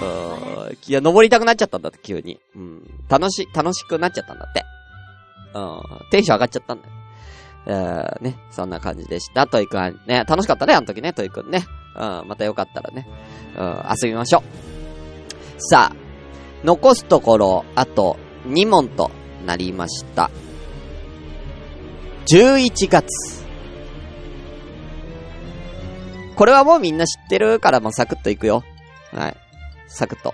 [0.01, 0.67] うん。
[0.67, 0.77] うん。
[0.87, 2.39] いや、登りたくなっちゃったんだって、急に。
[2.55, 2.81] うん。
[3.07, 4.65] 楽し、楽しくなっちゃったんだって。
[5.53, 6.09] うん。
[6.09, 6.93] テンション上がっちゃったんだよ。
[7.65, 9.47] え、ね、そんな感じでした。
[9.47, 11.65] トイくん、ね、楽しかったね、あの時ね、トイくんね。
[11.95, 13.07] うん、またよかったらね、
[13.55, 14.43] うん、遊びましょう。
[15.57, 15.95] さあ、
[16.63, 19.11] 残すところ、あと、2問と
[19.45, 20.29] なりました。
[22.25, 23.43] 11月。
[26.35, 28.63] これはもうみんな知ってるからもうサクッといくよ。
[29.11, 29.37] はい。
[29.87, 30.33] サクッと。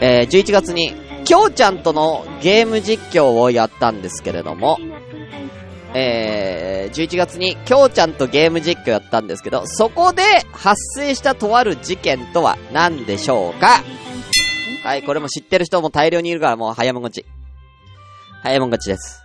[0.00, 0.94] えー、11月に、
[1.26, 4.78] きょうちゃんとのゲーム実況をやったんですけれども、
[5.92, 13.82] えー、11月にきょうちゃんとゲーム実況やったんですけど、そこで発生したとある事件とは何でしょうか？
[14.84, 17.26] はい、これも知ってる人も大量にいるからもう早もん勝ち。
[18.44, 19.20] 早もん勝ちです。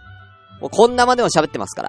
[0.59, 1.83] もうこんなまでも喋ってますか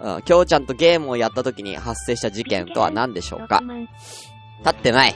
[0.00, 0.16] ら。
[0.16, 3.62] うん、きょうちゃんとゲームをやった時に発生した事件とは何でしょうか？
[4.64, 5.14] 立ってない。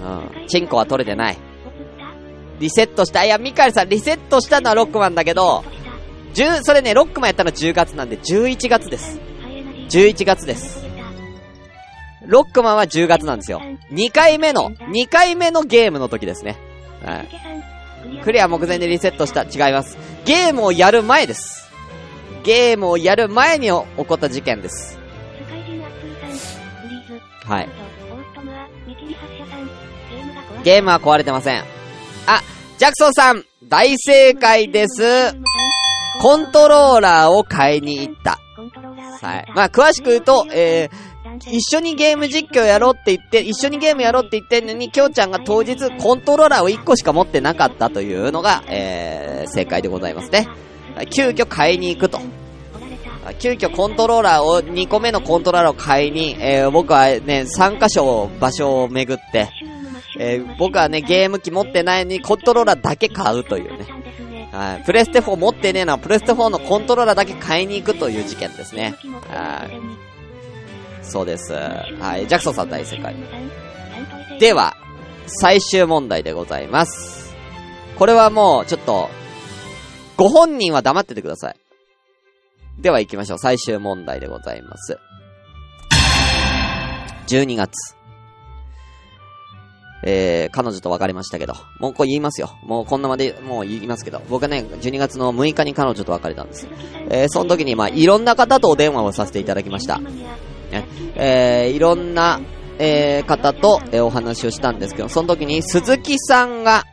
[0.00, 1.36] うん、チンコは取れてない。
[2.62, 3.24] リセットした。
[3.24, 5.64] いや、ミカエルさん、リセットしたのはロックマンだけど、
[6.34, 9.18] 10、それね、ロックマンやったのは10月なんで、11月です。
[9.90, 10.80] 11月です。
[12.24, 13.60] ロックマンは10月なんですよ。
[13.90, 16.56] 2回目の、2回目のゲームの時ですね。
[17.04, 18.22] はい。
[18.22, 19.42] クリア目前でリセットした。
[19.42, 19.98] 違います。
[20.24, 21.68] ゲームをやる前です。
[22.44, 25.00] ゲームをやる前に起こった事件です。
[27.44, 27.68] はい。
[30.62, 31.81] ゲームは壊れてません。
[32.26, 32.40] あ、
[32.78, 35.34] ジャクソンさん大正解です
[36.20, 38.38] コントローラーを買いに行った。
[39.20, 39.52] はい。
[39.54, 50.48] まあ、詳しく言うと、えー、一緒にゲーム実況やろうって言って、一緒にゲームやろうって言ってんのに、きょうちゃんが当日コントローラーを1個しか持ってなかったというのが、えー、正解でございますね。
[51.10, 52.20] 急遽買いに行くと。
[53.38, 59.48] 急遽コントローラーを、2個目のコントローラーを買いに、えー、僕はね、3箇所場所を巡って、
[60.18, 63.86] えー、僕はね、ゲーム機持ってないのにコントローラーだけ買うというね。
[64.52, 64.84] はい。
[64.84, 68.94] プレステ4持ってねえのは、プレステ4のコントローラーだけ買いに行くという事件ですね。
[69.28, 71.04] はい。
[71.04, 71.52] そうです。
[71.52, 72.28] はい。
[72.28, 73.16] ジャクソンさん大正解。
[74.38, 74.76] では、
[75.26, 77.34] 最終問題でございます。
[77.98, 79.08] これはもう、ちょっと、
[80.18, 81.56] ご本人は黙っててください。
[82.78, 83.38] では行きましょう。
[83.38, 84.98] 最終問題でございます。
[87.28, 88.01] 12月。
[90.04, 92.56] えー、彼女と別れましたけど、もうこれ言いますよ。
[92.62, 96.66] もうこんなまで、もう言いますけど、僕はね、12月の6日に彼女と別れたんです。
[97.08, 99.98] えー、その時にまあ、いろんな方とお電話をさせていただきました。
[99.98, 102.40] ね、えー、いろんな、
[102.78, 106.84] えー、方と、えー、お話をしたんですけど、その時に鈴木さんが、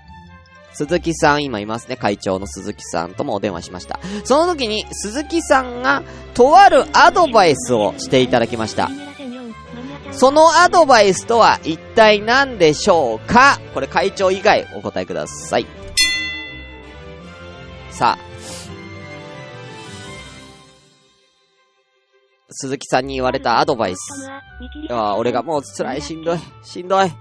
[0.74, 4.00] 鈴木さん今いますね、会長の鈴木さんともお電話しました。
[4.24, 6.04] その時に鈴木さんが、
[6.36, 9.09] とあるアドバイスをしていただきました。
[10.12, 13.60] そのアドバイスとは一体何でしょうか？
[13.74, 15.66] これ会長以外お答えください。
[17.92, 18.30] さあ。
[22.52, 24.30] 鈴木さんに言われたアドバイス。
[24.90, 27.12] いや俺がもう辛い、しんどい、しんどい。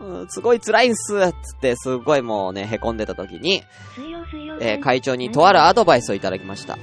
[0.00, 3.62] うん、すごい辛いんすつって、すごいもうね、凹んでた時に、
[4.60, 6.78] えー会長にとあるアドバイスをいただきました。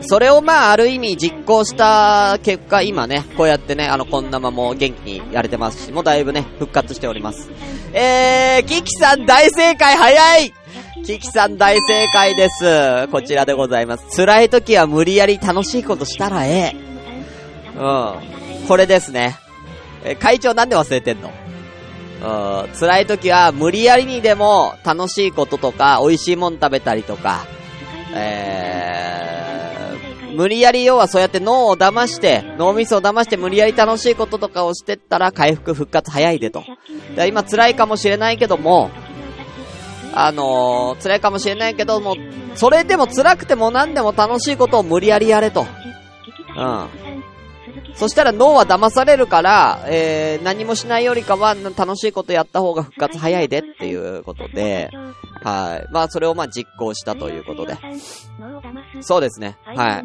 [0.00, 7.50] それをまあ、ある意味実行した結果、今ね、こうやってね、あの、こんなまも元気にやれてますし、もうだいぶね、復活しております。
[7.92, 10.52] えー、キキさん大正解早い
[11.04, 13.08] キキさん大正解です。
[13.08, 14.16] こちらでございます。
[14.16, 16.76] 辛い時は無理やり楽しいことしたらええ。
[17.76, 18.66] うん。
[18.66, 19.38] これですね。
[20.04, 21.30] え、会長なんで忘れてんの？
[22.22, 22.26] う
[22.68, 27.44] ん、辛い時は無理やりにでも楽しいこととか、美味しいもん食べたりとか、
[28.14, 29.13] えー、
[30.34, 36.64] 無理やり要はそうやって脳を騙して、脳みそを騙して無理やり楽しいこととかをしてったら回復復活早いでと。
[37.16, 38.90] で今辛いかもしれないけども、
[40.14, 42.16] あのー、辛いかもしれないけども、
[42.54, 45.66] それでも辛くても何でも楽しいことを無理やりやれと。
[46.56, 47.03] うん。
[47.96, 54.90] そしたら脳は騙されるから、えー、何もしないよりかは楽しいことやった方が復活早いでっていうことで、
[55.42, 55.92] はい。
[55.92, 57.76] まあそれをまあ実行したということで。
[59.00, 59.56] そうですね。
[59.64, 60.04] はい。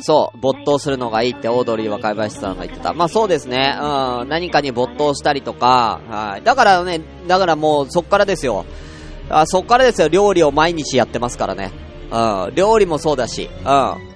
[0.00, 2.92] そう、没頭するのがいいってオードリー若林さんが言ってた。
[2.94, 3.76] まあそうですね。
[3.78, 6.42] うん、何かに没頭したりとか、はい。
[6.42, 8.64] だからね、だからもうそっからですよ。
[9.28, 11.72] あそっからですよ、料理を毎日やってますからね。
[12.10, 14.13] うん、料理もそうだし、うん。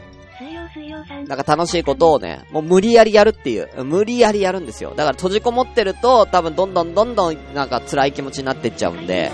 [1.28, 3.84] なんか楽しいことをね、もう無理やりやるっていう。
[3.84, 4.94] 無理やりやるんですよ。
[4.96, 9.30] だから閉じこもってると、多分どんどんどんどんなんか辛い気持ちになってっちゃうんで、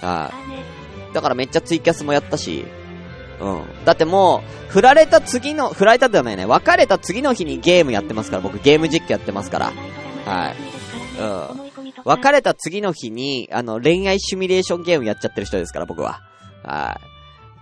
[0.00, 0.32] は
[1.10, 1.14] い。
[1.14, 2.64] だからめっちゃツイキャスもやったし、
[3.38, 3.84] うん。
[3.84, 9.72] だってもう、振られた次の、振られたではないね、別れた次の日にゲームやってますから、僕ゲーム実況やってますから。
[10.24, 10.56] はい。
[11.20, 12.02] うん。
[12.04, 16.22] 別れた次の日に、あの、恋愛シミュレーションゲームやっちゃってる人ですから、僕は。
[16.64, 17.15] はい。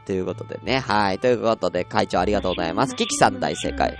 [0.04, 1.18] ということでね、はい。
[1.18, 2.94] ということで、会長ありがとうございます。
[2.94, 3.96] キキさん大正解。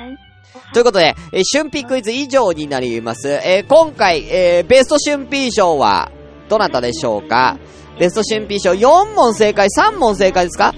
[0.73, 3.29] ということで、えー、春季クイズ以上になります。
[3.29, 6.11] えー、今回、えー、ベスト春季賞は、
[6.49, 7.57] どなたでしょうか？
[7.99, 10.75] ベスト春季賞4問正解、3問正解ですか？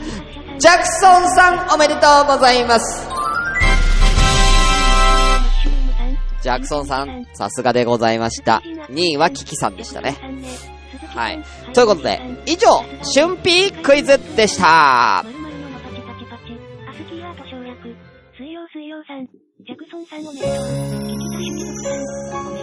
[0.59, 3.07] ジャクソンさん、おめでとうございます。
[6.43, 8.63] ジャクソンさん、さすがでございました。
[8.91, 10.17] 2位はキキさんでしたね。
[11.17, 11.43] はい。
[11.73, 12.69] ということで、以上、
[13.15, 15.25] 春季クイズでした。
[18.37, 20.57] 水曜水曜さん、ジャクソンさんおめでとう。
[20.57, 22.56] 聞きたしみさん、おめでとう。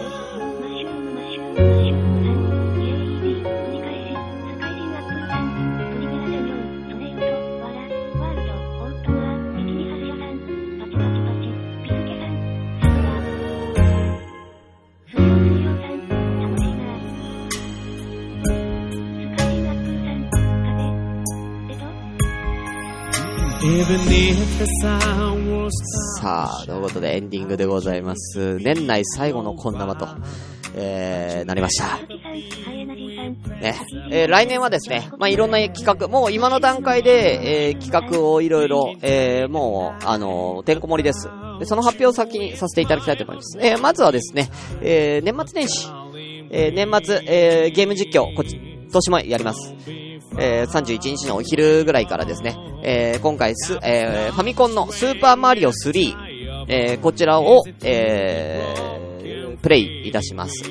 [26.20, 28.58] さあ、ということでエンディングでございます。
[28.58, 30.06] 年内最後のこんなまと、
[30.74, 31.96] えー、なりました。
[33.62, 33.74] ね。
[34.10, 41.30] えー、来年はですね、まあ、いろんな企画、もう今の段階で、えー、企画をいろいろ、えー、もう、あのー、てんこ盛りです。
[41.58, 43.58] で、その発表を先にさせていただきたいと思います。
[43.62, 44.50] えー、まずはですね、
[44.82, 45.88] えー、年末年始、
[46.50, 48.60] えー、年末、えー、ゲーム実況、こっち、
[48.92, 49.74] 年もやります。
[50.38, 60.62] えー、31日のお昼ぐらいからですね、えー、今回す、えー、ファミコンのスーパーマリオ3、えー、こちらを、えー、プレイいたします。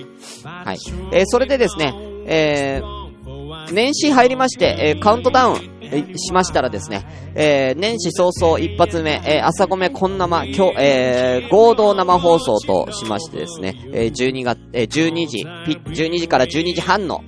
[0.43, 0.77] はい。
[1.11, 1.93] えー、それでですね、
[2.25, 5.73] えー、年始入りまして、えー、カウントダウン、
[6.17, 7.05] しましたらですね、
[7.35, 17.21] えー、年始早々一発目、えー、朝ごめこんなま、今日、えー、合同生放送としましてですね、えー、12月、え、12時、12時から12時半の、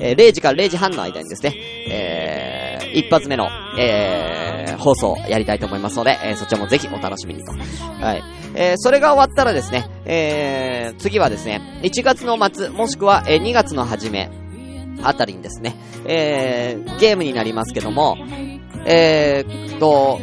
[0.00, 1.54] えー、0時から0時半の間にですね、
[1.90, 7.52] えー、一発目の、えー、放送やりたいと思いますので、えー、そちらもぜひお楽しみにと。
[7.52, 8.22] はい。
[8.54, 14.30] えー、それが終わったらですね、えー、次はですね、1月の末、もしくは、え、2月の初め、
[15.02, 15.76] あたりにですね、
[16.06, 18.16] えー、ゲームになりますけども、
[18.84, 20.20] えー、と、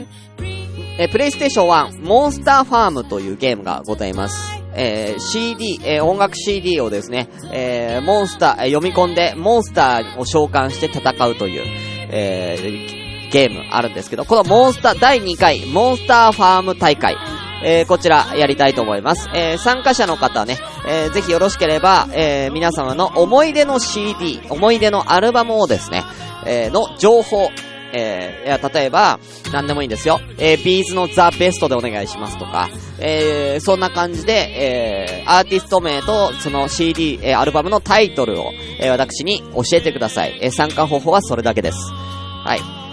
[0.97, 4.65] えー、プレイステーション1、モンスターファームというゲームがございます。
[4.75, 11.63] えー、CD、えー、音楽 CD をですね、えー、モンスター、え読み込んで、モンスターを召喚して戦うという、
[12.11, 17.17] えー、ゲームあるんですけど、このモンスター、第2回、モンスターファーム大会、
[17.65, 19.27] えー、こちらやりたいと思います。
[19.33, 26.03] えー、参加者の方ね、えー、ぜひよろしければ、えー、皆様の思い出の CD、思い出のアルバムをですね、
[26.45, 27.49] えー、の情報、
[27.93, 29.19] えー、いや、例えば、
[29.51, 30.19] 何でもいいんですよ。
[30.37, 32.69] えー、ビーズのザ・ベストでお願いしますとか、
[32.99, 40.37] えー、そんな感じで、えー、アーティスト名と、その CD、えー、アルバムのタイトルを、えー、私に教えてください。
[40.41, 41.77] えー、参加方法はそれだけです。
[41.91, 42.85] はい。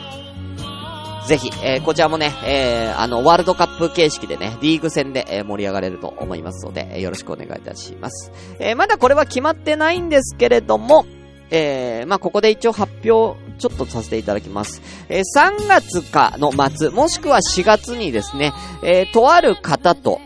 [1.26, 8.32] ぜひ、えー、こちらもね、えー、あの、ワールドカップ形式でね、リーグ戦で、えー、盛り上がれると思いますので、えー、よろしくお願いいたします。
[8.58, 11.06] えー、まだこれは決まってないんですけれども、
[11.50, 14.82] えー、まあ、ここで一応発表、ちょっとさせていただきます。
[15.08, 18.52] えー、3月かの末、もしくは4月にですね、
[18.82, 20.20] えー、とある方と、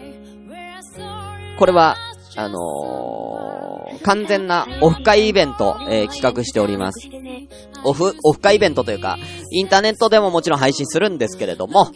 [1.59, 1.97] これは、
[2.35, 7.09] あのー、完全なオフ会イベント、えー、企画しております。
[7.85, 9.19] オフ、オフ会イベントというか、
[9.53, 11.91] インターネットでももちろん配信するんですけれども、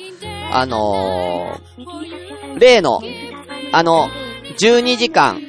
[0.52, 3.00] あのー、例の、
[3.72, 4.08] あの、
[4.58, 5.40] 12時間、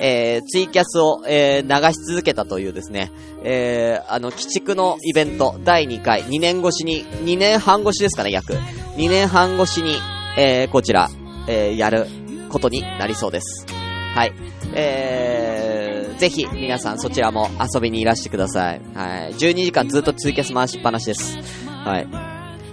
[0.00, 3.10] えー、ツイキャスを、えー、流し続けたというですね、
[3.42, 8.54] えー、あの、鬼畜のイベント、第2回、2年越しに、2年半越しですかね、約。
[8.96, 9.96] 2年半越しに、
[10.38, 11.08] えー、こちら、
[11.48, 12.06] えー、やる
[12.48, 13.66] ことになりそうです。
[14.14, 14.32] はい。
[14.74, 18.80] えー、ぜひ、皆さんそちらも遊びにいらしてください。
[18.94, 19.34] はい。
[19.34, 21.38] 12時間ずっとツイキャス回しっぱなしです。
[21.84, 22.06] はい。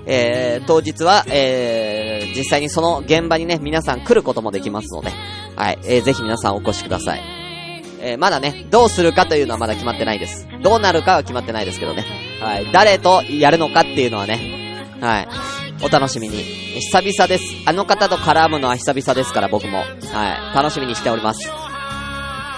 [0.05, 1.92] えー、当日は、えー、
[2.35, 5.11] 実際にその現場にね、皆さん来ることもできますので、
[5.55, 7.21] はい、えー、ぜひ皆さんお越しください。
[8.01, 10.47] えー、まだね、どうするかというのはまだ決まってないです。
[10.61, 12.05] どうなるかは決まってないですけどね。
[12.41, 15.27] はい、誰とやるのかっていうのはね、はい、
[15.81, 16.37] お楽しみに。
[16.81, 17.43] 久々です。
[17.65, 19.77] あの方と絡むのは久々ですから、僕も。
[19.77, 21.49] はい、楽しみにしております。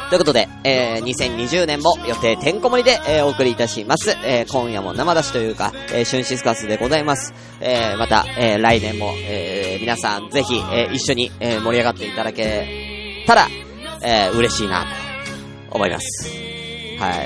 [0.10, 4.12] ということで、えー、2020年も予定てんこ盛りで、えー、お送りいたします。
[4.24, 7.34] えー、今夜も生出しというか、えー、春シスカスでございます。
[7.60, 13.48] えー、また、えー、来年も、えー、皆さんぜひ、えー、一緒に、えー、盛り上がっていただけたら、
[14.04, 14.86] えー、嬉しいな、
[15.70, 16.30] と思います。
[17.00, 17.24] は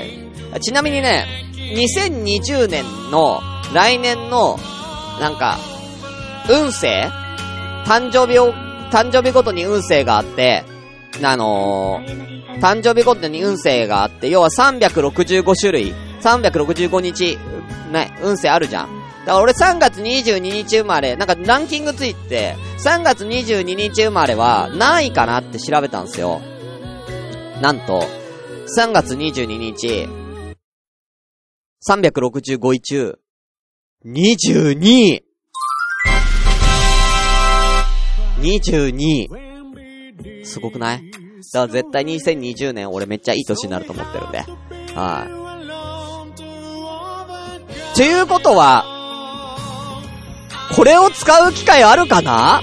[0.56, 0.60] い。
[0.60, 1.26] ちなみにね、
[1.76, 3.40] 2020年の、
[3.74, 4.58] 来年の、
[5.20, 5.58] なんか、
[6.48, 7.10] 運勢
[7.84, 8.52] 誕生日を、
[8.90, 10.64] 誕生日ごとに運勢があって、
[11.22, 12.29] あのー、
[12.60, 17.38] 誕生日ごとに運勢があって、要は365種類、365日、
[17.92, 19.00] ね、運勢あるじゃん。
[19.20, 26.40] だから俺3月22日生まれ、なんかランキングついて、3月22日生まれは何位かなって調べたんですよ。
[27.60, 28.02] なんと、
[28.78, 30.08] 3月22日、
[31.88, 33.18] 365位中、
[34.06, 35.24] 22位
[38.40, 39.28] !22 位
[40.44, 41.29] すごくない？
[41.52, 44.38] だから絶対2020年俺めっちゃいい年になると思ってるんで。
[44.94, 45.30] はい。
[47.96, 48.84] ということは、
[50.74, 52.62] これを使う機会あるかな？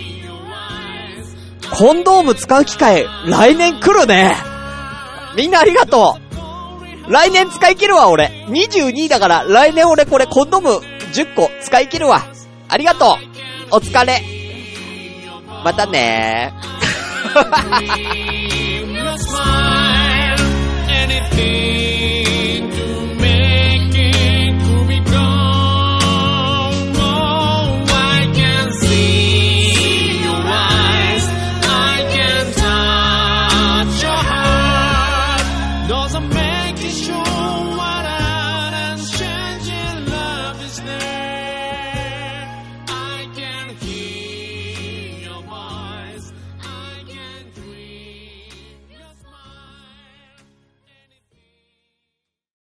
[1.77, 4.35] コンドーム使う機会、来年来るね
[5.35, 6.17] みんなありがと
[7.07, 8.31] う来年使い切るわ、俺。
[8.47, 10.69] 22だから、来年俺これコンドーム
[11.13, 12.23] 10個使い切るわ。
[12.69, 13.17] ありがと
[13.71, 14.21] うお疲れ
[15.63, 16.67] またねー。
[19.17, 20.39] smile,
[20.89, 22.06] anything.